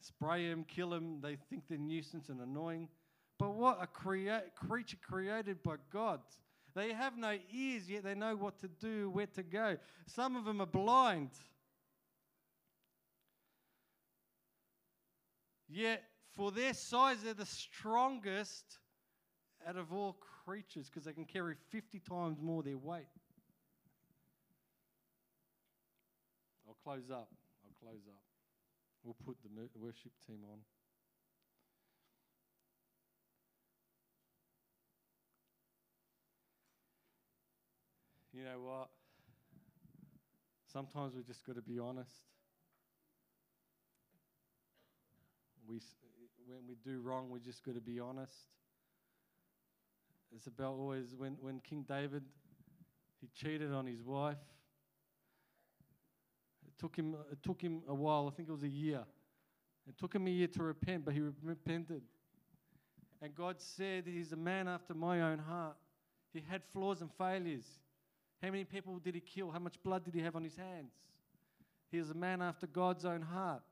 spray 0.00 0.48
them, 0.48 0.64
kill 0.64 0.90
them. 0.90 1.20
They 1.22 1.36
think 1.48 1.64
they're 1.68 1.78
nuisance 1.78 2.28
and 2.28 2.40
annoying. 2.40 2.88
But 3.38 3.54
what 3.54 3.82
a 3.82 3.86
crea- 3.86 4.50
creature 4.54 4.98
created 5.02 5.62
by 5.62 5.76
God. 5.90 6.20
They 6.74 6.92
have 6.92 7.16
no 7.16 7.38
ears, 7.52 7.88
yet 7.88 8.04
they 8.04 8.14
know 8.14 8.36
what 8.36 8.58
to 8.60 8.68
do, 8.68 9.10
where 9.10 9.26
to 9.26 9.42
go. 9.42 9.76
Some 10.06 10.36
of 10.36 10.44
them 10.44 10.60
are 10.60 10.66
blind. 10.66 11.30
Yet, 15.68 16.02
for 16.36 16.50
their 16.50 16.74
size, 16.74 17.18
they're 17.22 17.34
the 17.34 17.46
strongest 17.46 18.78
out 19.66 19.76
of 19.76 19.92
all 19.92 20.16
creatures 20.44 20.88
because 20.88 21.04
they 21.04 21.12
can 21.12 21.24
carry 21.24 21.54
50 21.70 22.00
times 22.00 22.38
more 22.40 22.62
their 22.62 22.76
weight. 22.76 23.06
Close 26.84 27.10
up. 27.10 27.28
I'll 27.64 27.74
close 27.80 28.02
up. 28.08 28.20
We'll 29.02 29.16
put 29.24 29.36
the 29.42 29.48
worship 29.80 30.12
team 30.26 30.40
on. 30.50 30.58
You 38.34 38.44
know 38.44 38.60
what? 38.60 38.88
Sometimes 40.70 41.14
we 41.14 41.22
just 41.22 41.46
got 41.46 41.56
to 41.56 41.62
be 41.62 41.78
honest. 41.78 42.10
We, 45.66 45.80
when 46.46 46.58
we 46.68 46.74
do 46.84 47.00
wrong, 47.00 47.30
we 47.30 47.40
just 47.40 47.64
got 47.64 47.76
to 47.76 47.80
be 47.80 48.00
honest. 48.00 48.34
It's 50.34 50.48
about 50.48 50.74
always 50.74 51.14
when, 51.16 51.36
when 51.40 51.60
King 51.60 51.84
David 51.88 52.24
he 53.20 53.28
cheated 53.34 53.72
on 53.72 53.86
his 53.86 54.02
wife. 54.02 54.36
It 56.74 56.80
took 56.80 56.96
him 56.96 57.16
it 57.30 57.42
took 57.42 57.60
him 57.60 57.82
a 57.88 57.94
while. 57.94 58.28
I 58.30 58.34
think 58.34 58.48
it 58.48 58.52
was 58.52 58.64
a 58.64 58.68
year. 58.68 59.04
It 59.88 59.98
took 59.98 60.14
him 60.14 60.26
a 60.26 60.30
year 60.30 60.48
to 60.48 60.62
repent, 60.62 61.04
but 61.04 61.14
he 61.14 61.20
repented. 61.42 62.02
And 63.22 63.34
God 63.34 63.56
said, 63.58 64.04
He's 64.06 64.32
a 64.32 64.36
man 64.36 64.66
after 64.66 64.94
my 64.94 65.22
own 65.22 65.38
heart. 65.38 65.76
He 66.32 66.42
had 66.48 66.62
flaws 66.72 67.00
and 67.00 67.10
failures. 67.16 67.64
How 68.42 68.50
many 68.50 68.64
people 68.64 68.98
did 68.98 69.14
he 69.14 69.20
kill? 69.20 69.50
How 69.50 69.58
much 69.58 69.76
blood 69.82 70.04
did 70.04 70.14
he 70.14 70.20
have 70.20 70.36
on 70.36 70.44
his 70.44 70.56
hands? 70.56 70.92
He 71.90 71.98
is 71.98 72.10
a 72.10 72.14
man 72.14 72.42
after 72.42 72.66
God's 72.66 73.04
own 73.04 73.22
heart. 73.22 73.62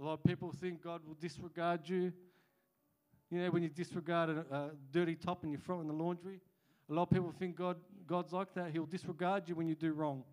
A 0.00 0.04
lot 0.04 0.14
of 0.14 0.24
people 0.24 0.52
think 0.52 0.82
God 0.82 1.02
will 1.06 1.14
disregard 1.14 1.88
you. 1.88 2.12
You 3.30 3.38
know, 3.38 3.50
when 3.50 3.62
you 3.62 3.68
disregard 3.68 4.30
a, 4.30 4.54
a 4.54 4.70
dirty 4.90 5.14
top 5.14 5.44
and 5.44 5.52
you 5.52 5.58
throw 5.58 5.78
it 5.78 5.82
in 5.82 5.86
the 5.86 5.94
laundry, 5.94 6.40
a 6.92 6.94
lot 6.94 7.04
of 7.04 7.10
people 7.10 7.32
think 7.38 7.56
God, 7.56 7.78
God's 8.06 8.34
like 8.34 8.52
that. 8.52 8.70
He'll 8.70 8.84
disregard 8.84 9.48
you 9.48 9.54
when 9.54 9.66
you 9.66 9.74
do 9.74 9.94
wrong. 9.94 10.24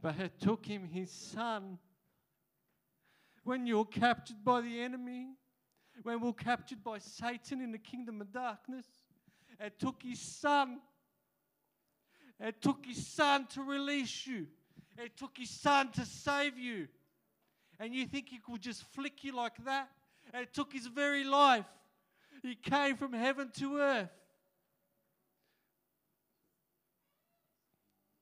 But 0.00 0.20
it 0.20 0.38
took 0.40 0.64
him 0.64 0.84
his 0.84 1.10
son 1.10 1.78
when 3.42 3.66
you're 3.66 3.84
captured 3.84 4.44
by 4.44 4.60
the 4.60 4.80
enemy, 4.80 5.30
when 6.04 6.20
we're 6.20 6.32
captured 6.32 6.84
by 6.84 6.98
Satan 6.98 7.60
in 7.60 7.72
the 7.72 7.78
kingdom 7.78 8.20
of 8.20 8.32
darkness. 8.32 8.86
It 9.58 9.80
took 9.80 10.00
his 10.00 10.20
son. 10.20 10.78
It 12.38 12.62
took 12.62 12.86
his 12.86 13.04
son 13.04 13.48
to 13.54 13.62
release 13.62 14.28
you. 14.28 14.46
It 14.96 15.16
took 15.16 15.36
his 15.36 15.50
son 15.50 15.90
to 15.92 16.04
save 16.06 16.56
you. 16.56 16.86
And 17.80 17.96
you 17.96 18.06
think 18.06 18.28
he 18.28 18.38
could 18.38 18.60
just 18.60 18.84
flick 18.92 19.24
you 19.24 19.34
like 19.34 19.64
that? 19.64 19.88
It 20.32 20.54
took 20.54 20.72
his 20.72 20.86
very 20.86 21.24
life. 21.24 21.66
He 22.42 22.54
came 22.54 22.96
from 22.96 23.12
heaven 23.12 23.50
to 23.58 23.78
earth. 23.78 24.10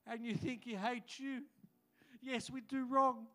And 0.05 0.25
you 0.25 0.35
think 0.35 0.63
he 0.63 0.75
hates 0.75 1.19
you? 1.19 1.43
Yes, 2.21 2.49
we 2.49 2.61
do 2.61 2.85
wrong. 2.85 3.27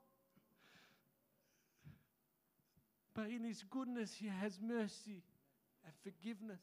But 3.15 3.31
in 3.31 3.45
His 3.45 3.63
goodness, 3.71 4.13
He 4.19 4.27
has 4.27 4.59
mercy 4.61 5.23
and 5.85 5.95
forgiveness. 6.03 6.61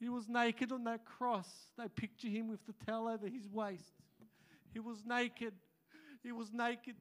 He 0.00 0.08
was 0.08 0.28
naked 0.28 0.72
on 0.72 0.84
that 0.84 1.04
cross. 1.04 1.48
They 1.78 1.88
picture 1.88 2.28
him 2.28 2.48
with 2.48 2.60
the 2.66 2.74
towel 2.84 3.08
over 3.08 3.26
his 3.26 3.48
waist. 3.50 3.94
He 4.72 4.78
was 4.78 4.98
naked. 5.06 5.54
He 6.22 6.30
was 6.30 6.52
naked, 6.52 6.96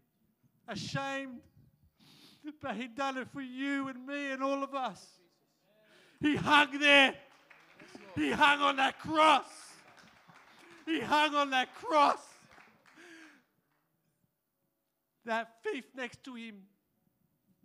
ashamed. 0.68 1.42
But 2.62 2.76
He 2.76 2.88
done 2.88 3.18
it 3.18 3.28
for 3.32 3.42
you 3.42 3.88
and 3.88 4.06
me 4.06 4.32
and 4.32 4.44
all 4.44 4.64
of 4.64 4.74
us. 4.74 5.06
He 6.20 6.36
hung 6.36 6.80
there. 6.80 7.16
He 8.16 8.32
hung 8.32 8.62
on 8.62 8.78
that 8.78 9.00
cross. 9.00 9.46
He 10.86 11.00
hung 11.00 11.36
on 11.36 11.50
that 11.50 11.74
cross 11.76 12.20
that 15.26 15.50
thief 15.64 15.86
next 15.96 16.24
to 16.26 16.36
him. 16.36 16.56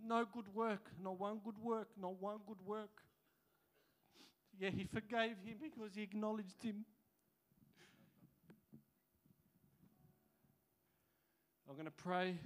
No 0.04 0.24
good 0.32 0.54
work, 0.54 0.90
not 1.02 1.18
one 1.18 1.40
good 1.44 1.58
work, 1.62 1.88
not 2.00 2.20
one 2.20 2.38
good 2.46 2.64
work. 2.64 3.02
Yeah, 4.58 4.70
he 4.70 4.84
forgave 4.84 5.36
him 5.44 5.56
because 5.60 5.94
he 5.94 6.02
acknowledged 6.02 6.62
him. 6.62 6.84
I'm 11.68 11.74
going 11.74 11.86
to 11.86 11.90
pray 11.90 12.38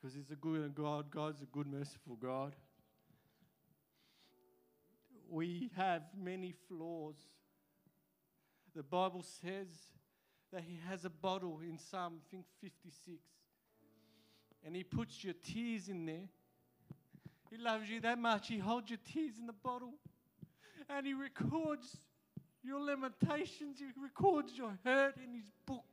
because 0.00 0.14
He's 0.14 0.30
a 0.30 0.36
good 0.36 0.74
God. 0.74 1.10
God's 1.10 1.42
a 1.42 1.46
good, 1.46 1.66
merciful 1.66 2.16
God. 2.16 2.54
We 5.28 5.70
have 5.76 6.02
many 6.20 6.54
flaws. 6.68 7.16
The 8.74 8.82
Bible 8.82 9.24
says 9.42 9.68
that 10.52 10.62
he 10.66 10.78
has 10.88 11.04
a 11.04 11.10
bottle 11.10 11.60
in 11.62 11.78
Psalm, 11.78 12.14
I 12.16 12.30
think 12.30 12.44
56. 12.60 13.18
And 14.64 14.74
he 14.74 14.82
puts 14.82 15.22
your 15.22 15.34
tears 15.34 15.88
in 15.88 16.06
there. 16.06 16.28
He 17.50 17.56
loves 17.56 17.88
you 17.88 18.00
that 18.00 18.18
much. 18.18 18.48
He 18.48 18.58
holds 18.58 18.90
your 18.90 18.98
tears 19.12 19.34
in 19.38 19.46
the 19.46 19.52
bottle. 19.52 19.94
And 20.88 21.06
he 21.06 21.14
records 21.14 21.96
your 22.62 22.80
limitations. 22.80 23.78
He 23.78 23.86
records 24.00 24.52
your 24.56 24.76
hurt 24.84 25.16
in 25.16 25.32
his 25.32 25.50
book. 25.66 25.84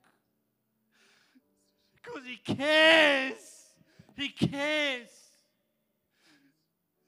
Because 1.93 2.23
he 2.25 2.37
cares. 2.37 3.56
He 4.17 4.29
cares. 4.29 5.09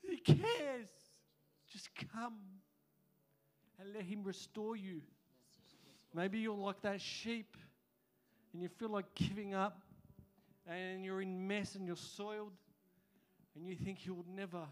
He 0.08 0.18
cares. 0.18 0.88
Just 1.72 1.90
come 2.14 2.36
and 3.80 3.94
let 3.94 4.04
him 4.04 4.24
restore 4.24 4.76
you. 4.76 5.02
Maybe 6.14 6.40
you're 6.40 6.56
like 6.56 6.82
that 6.84 7.02
sheep 7.02 7.58
and 8.54 8.62
you 8.62 8.70
feel 8.70 8.90
like 8.90 9.14
giving 9.16 9.54
up 9.54 9.82
and 10.68 11.04
you're 11.04 11.22
in 11.22 11.48
mess 11.48 11.76
and 11.76 11.86
you're 11.86 11.96
soiled 11.96 12.54
and 13.56 13.68
you 13.68 13.76
think 13.76 14.06
you'll 14.06 14.26
never. 14.36 14.66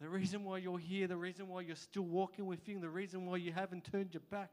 The 0.00 0.08
reason 0.08 0.44
why 0.44 0.58
you're 0.58 0.78
here, 0.78 1.08
the 1.08 1.16
reason 1.16 1.48
why 1.48 1.62
you're 1.62 1.76
still 1.76 2.04
walking 2.04 2.46
with 2.46 2.66
Him, 2.66 2.80
the 2.80 2.88
reason 2.88 3.26
why 3.26 3.36
you 3.36 3.52
haven't 3.52 3.84
turned 3.84 4.14
your 4.14 4.22
back, 4.30 4.50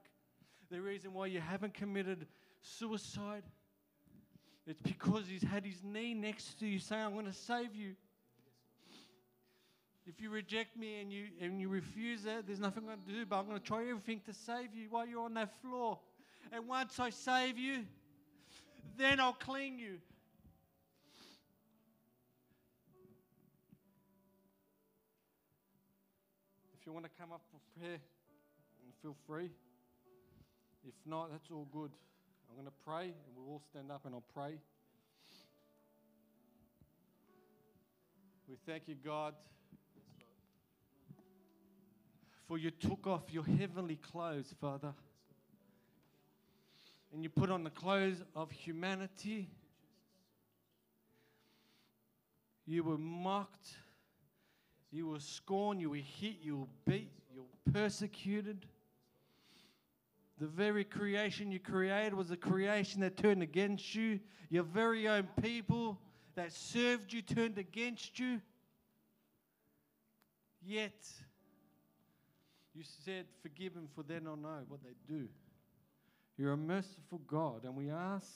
the 0.69 0.81
reason 0.81 1.13
why 1.13 1.27
you 1.27 1.39
haven't 1.39 1.73
committed 1.73 2.27
suicide, 2.61 3.43
it's 4.67 4.81
because 4.81 5.23
He's 5.27 5.43
had 5.43 5.65
His 5.65 5.83
knee 5.83 6.13
next 6.13 6.59
to 6.59 6.67
you 6.67 6.79
saying, 6.79 7.01
I'm 7.01 7.13
going 7.13 7.25
to 7.25 7.33
save 7.33 7.73
you. 7.73 7.93
If 10.05 10.21
you 10.21 10.29
reject 10.29 10.77
me 10.77 11.01
and 11.01 11.11
you, 11.11 11.25
and 11.41 11.59
you 11.59 11.67
refuse 11.67 12.25
it, 12.25 12.47
there's 12.47 12.59
nothing 12.59 12.83
I'm 12.83 12.95
going 12.95 13.05
to 13.07 13.13
do, 13.13 13.25
but 13.25 13.39
I'm 13.39 13.47
going 13.47 13.59
to 13.59 13.65
try 13.65 13.81
everything 13.81 14.21
to 14.25 14.33
save 14.33 14.73
you 14.73 14.87
while 14.89 15.05
you're 15.05 15.23
on 15.23 15.33
that 15.33 15.53
floor. 15.61 15.99
And 16.51 16.67
once 16.67 16.99
I 16.99 17.09
save 17.09 17.57
you, 17.57 17.83
then 18.97 19.19
I'll 19.19 19.33
clean 19.33 19.77
you. 19.77 19.97
If 26.79 26.85
you 26.85 26.93
want 26.93 27.05
to 27.05 27.11
come 27.19 27.33
up 27.33 27.41
for 27.51 27.79
prayer, 27.79 27.97
feel 29.01 29.15
free. 29.27 29.49
If 30.87 30.95
not, 31.05 31.31
that's 31.31 31.51
all 31.51 31.67
good. 31.73 31.91
I'm 32.49 32.55
going 32.55 32.65
to 32.65 32.73
pray, 32.85 33.05
and 33.05 33.35
we'll 33.35 33.53
all 33.53 33.61
stand 33.69 33.91
up 33.91 34.05
and 34.05 34.15
I'll 34.15 34.23
pray. 34.33 34.59
We 38.47 38.55
thank 38.65 38.87
you, 38.87 38.95
God, 38.95 39.33
for 42.47 42.57
you 42.57 42.71
took 42.71 43.05
off 43.07 43.23
your 43.31 43.43
heavenly 43.43 43.97
clothes, 43.97 44.53
Father 44.61 44.93
and 47.13 47.23
you 47.23 47.29
put 47.29 47.49
on 47.49 47.63
the 47.63 47.69
clothes 47.69 48.21
of 48.35 48.51
humanity. 48.51 49.49
You 52.65 52.83
were 52.83 52.97
mocked, 52.97 53.69
you 54.91 55.07
were 55.07 55.19
scorned, 55.19 55.81
you 55.81 55.89
were 55.89 55.95
hit, 55.95 56.35
you 56.41 56.57
were 56.57 56.67
beat, 56.85 57.11
you 57.33 57.41
were 57.41 57.71
persecuted. 57.71 58.65
The 60.39 60.47
very 60.47 60.83
creation 60.83 61.51
you 61.51 61.59
created 61.59 62.13
was 62.13 62.29
a 62.29 62.37
creation 62.37 63.01
that 63.01 63.17
turned 63.17 63.41
against 63.41 63.95
you. 63.95 64.19
Your 64.49 64.63
very 64.63 65.07
own 65.07 65.27
people 65.41 65.99
that 66.35 66.53
served 66.53 67.11
you 67.11 67.23
turned 67.23 67.57
against 67.57 68.19
you. 68.19 68.39
Yet, 70.63 71.07
you 72.75 72.83
said, 73.03 73.25
Forgive 73.41 73.73
them, 73.73 73.87
for 73.95 74.03
they 74.03 74.19
don't 74.19 74.43
know 74.43 74.59
what 74.67 74.81
they 74.83 74.93
do. 75.11 75.27
You're 76.37 76.53
a 76.53 76.57
merciful 76.57 77.19
God, 77.25 77.63
and 77.63 77.75
we 77.75 77.89
ask 77.89 78.27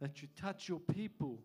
that 0.00 0.20
you 0.20 0.28
touch 0.36 0.68
your 0.68 0.80
people. 0.80 1.38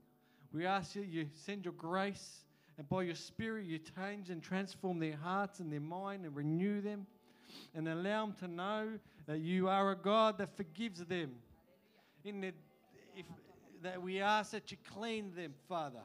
We 0.52 0.66
ask 0.66 0.96
you, 0.96 1.04
you 1.04 1.28
send 1.36 1.66
your 1.66 1.76
grace, 1.76 2.46
and 2.78 2.90
by 2.90 3.04
your 3.04 3.16
Spirit, 3.16 3.68
you 3.68 3.78
change 3.78 4.32
and 4.32 4.42
transform 4.42 4.98
their 4.98 5.16
hearts 5.16 5.60
and 5.60 5.72
their 5.72 5.80
mind 5.80 6.26
and 6.26 6.36
renew 6.36 6.82
them, 6.82 7.06
and 7.76 7.88
allow 7.88 8.26
them 8.26 8.36
to 8.40 8.48
know 8.48 8.90
that 9.32 9.40
you 9.40 9.70
are 9.70 9.92
a 9.92 9.96
God 9.96 10.40
that 10.40 10.58
forgives 10.58 11.00
them. 11.06 11.32
In 12.26 12.42
the, 12.42 12.52
if, 13.16 13.26
that 13.82 14.02
we 14.02 14.20
ask 14.20 14.52
that 14.52 14.72
you 14.72 14.78
clean 14.94 15.32
them, 15.34 15.54
Father, 15.70 16.04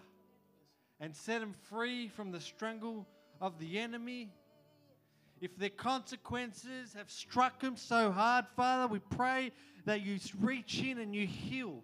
and 1.01 1.15
set 1.15 1.41
them 1.41 1.53
free 1.69 2.07
from 2.07 2.31
the 2.31 2.39
strangle 2.39 3.05
of 3.41 3.59
the 3.59 3.81
enemy 3.81 4.31
if 5.41 5.59
their 5.59 5.71
consequences 5.71 6.95
have 6.97 7.11
struck 7.11 7.59
them 7.59 7.77
so 7.77 8.13
hard, 8.13 8.47
Father, 8.55 8.87
we 8.87 9.01
pray 9.01 9.51
that 9.87 10.03
you 10.03 10.21
reach 10.41 10.81
in 10.81 10.99
and 10.99 11.13
you 11.13 11.27
heal. 11.27 11.83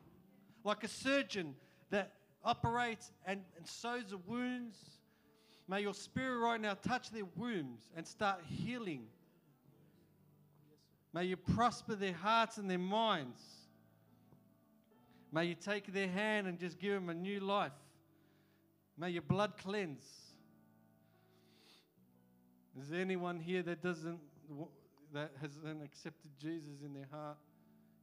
Like 0.63 0.85
a 0.85 0.89
surgeon 0.89 1.57
that 1.91 2.13
operates 2.45 3.11
and, 3.27 3.41
and 3.57 3.67
sews 3.67 4.11
the 4.11 4.19
wounds. 4.29 4.79
May 5.67 5.81
your 5.81 5.95
spirit 5.95 6.39
right 6.39 6.61
now 6.61 6.75
touch 6.75 7.11
their 7.11 7.27
wounds 7.37 7.91
and 7.97 8.07
start 8.07 8.43
healing. 8.47 9.07
May 11.15 11.25
you 11.25 11.37
prosper 11.37 11.95
their 11.95 12.15
hearts 12.15 12.57
and 12.57 12.71
their 12.71 12.79
minds. 12.79 13.41
May 15.31 15.47
you 15.47 15.55
take 15.55 15.93
their 15.93 16.09
hand 16.09 16.47
and 16.47 16.59
just 16.59 16.79
give 16.79 16.95
them 16.95 17.09
a 17.09 17.15
new 17.15 17.41
life. 17.41 17.73
May 18.99 19.11
your 19.11 19.23
blood 19.23 19.55
cleanse. 19.57 20.05
Is 22.81 22.89
there 22.89 23.01
anyone 23.01 23.39
here 23.39 23.63
that 23.63 23.83
doesn't 23.83 24.19
that 25.13 25.31
hasn't 25.41 25.83
accepted 25.83 26.31
Jesus 26.41 26.83
in 26.85 26.95
their 26.95 27.09
heart? 27.11 27.37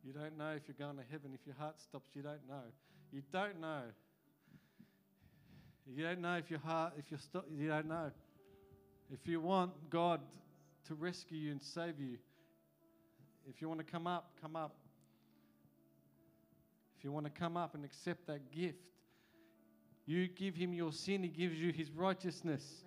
You 0.04 0.14
don't 0.14 0.38
know 0.38 0.52
if 0.52 0.64
you're 0.68 0.88
going 0.88 0.98
to 0.98 1.12
heaven. 1.12 1.32
If 1.34 1.46
your 1.46 1.56
heart 1.56 1.80
stops, 1.82 2.12
you 2.14 2.22
don't 2.22 2.48
know. 2.48 2.64
You 3.12 3.22
don't 3.32 3.60
know. 3.60 3.82
You 5.88 6.04
don't 6.04 6.22
know 6.22 6.38
if 6.38 6.50
your 6.52 6.60
heart, 6.60 6.94
if 6.98 7.06
you're 7.10 7.20
stop, 7.20 7.46
you 7.52 7.68
don't 7.68 7.88
know. 7.88 8.12
If 9.12 9.28
you 9.28 9.42
want 9.42 9.72
God 9.90 10.22
to 10.88 10.94
rescue 10.94 11.38
you 11.38 11.52
and 11.52 11.62
save 11.62 12.00
you, 12.00 12.18
if 13.50 13.62
you 13.62 13.68
want 13.68 13.80
to 13.80 13.86
come 13.86 14.08
up, 14.08 14.32
come 14.42 14.56
up. 14.56 14.76
If 16.98 17.04
you 17.04 17.12
want 17.12 17.26
to 17.26 17.32
come 17.32 17.58
up 17.58 17.76
and 17.76 17.84
accept 17.84 18.28
that 18.28 18.52
gift, 18.52 18.78
you 20.06 20.28
give 20.28 20.56
him 20.56 20.74
your 20.74 20.92
sin, 20.92 21.24
he 21.24 21.30
gives 21.30 21.56
you 21.56 21.72
his 21.72 21.92
righteousness. 21.92 22.84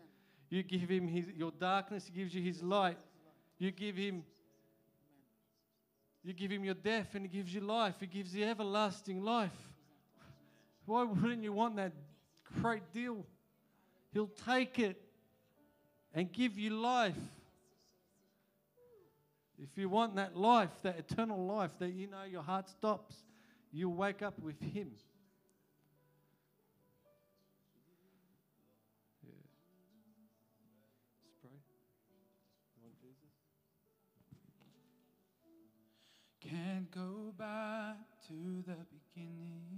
You 0.50 0.62
give 0.62 0.88
him 0.88 1.08
his, 1.08 1.26
your 1.36 1.50
darkness, 1.50 2.06
he 2.06 2.12
gives 2.12 2.34
you 2.34 2.42
his 2.42 2.62
light. 2.62 2.98
You 3.58 3.70
give 3.70 3.96
him 3.96 4.24
you 6.24 6.32
give 6.32 6.52
him 6.52 6.64
your 6.64 6.74
death 6.74 7.14
and 7.14 7.26
he 7.26 7.36
gives 7.36 7.52
you 7.52 7.60
life. 7.60 7.96
He 7.98 8.06
gives 8.06 8.32
you 8.32 8.44
everlasting 8.44 9.24
life. 9.24 9.50
Why 10.86 11.02
wouldn't 11.02 11.42
you 11.42 11.52
want 11.52 11.76
that 11.76 11.92
great 12.60 12.92
deal? 12.92 13.24
He'll 14.12 14.30
take 14.46 14.78
it 14.78 15.00
and 16.14 16.32
give 16.32 16.56
you 16.56 16.70
life. 16.70 17.16
If 19.62 19.78
you 19.78 19.88
want 19.88 20.16
that 20.16 20.36
life, 20.36 20.70
that 20.82 20.98
eternal 20.98 21.46
life, 21.46 21.70
that 21.78 21.92
you 21.92 22.08
know 22.08 22.24
your 22.28 22.42
heart 22.42 22.68
stops, 22.68 23.14
you'll 23.70 23.94
wake 23.94 24.20
up 24.20 24.38
with 24.40 24.60
him. 24.60 24.90
Can't 36.40 36.90
go 36.90 37.32
back 37.38 37.98
to 38.26 38.64
the 38.66 38.76
beginning. 38.90 39.71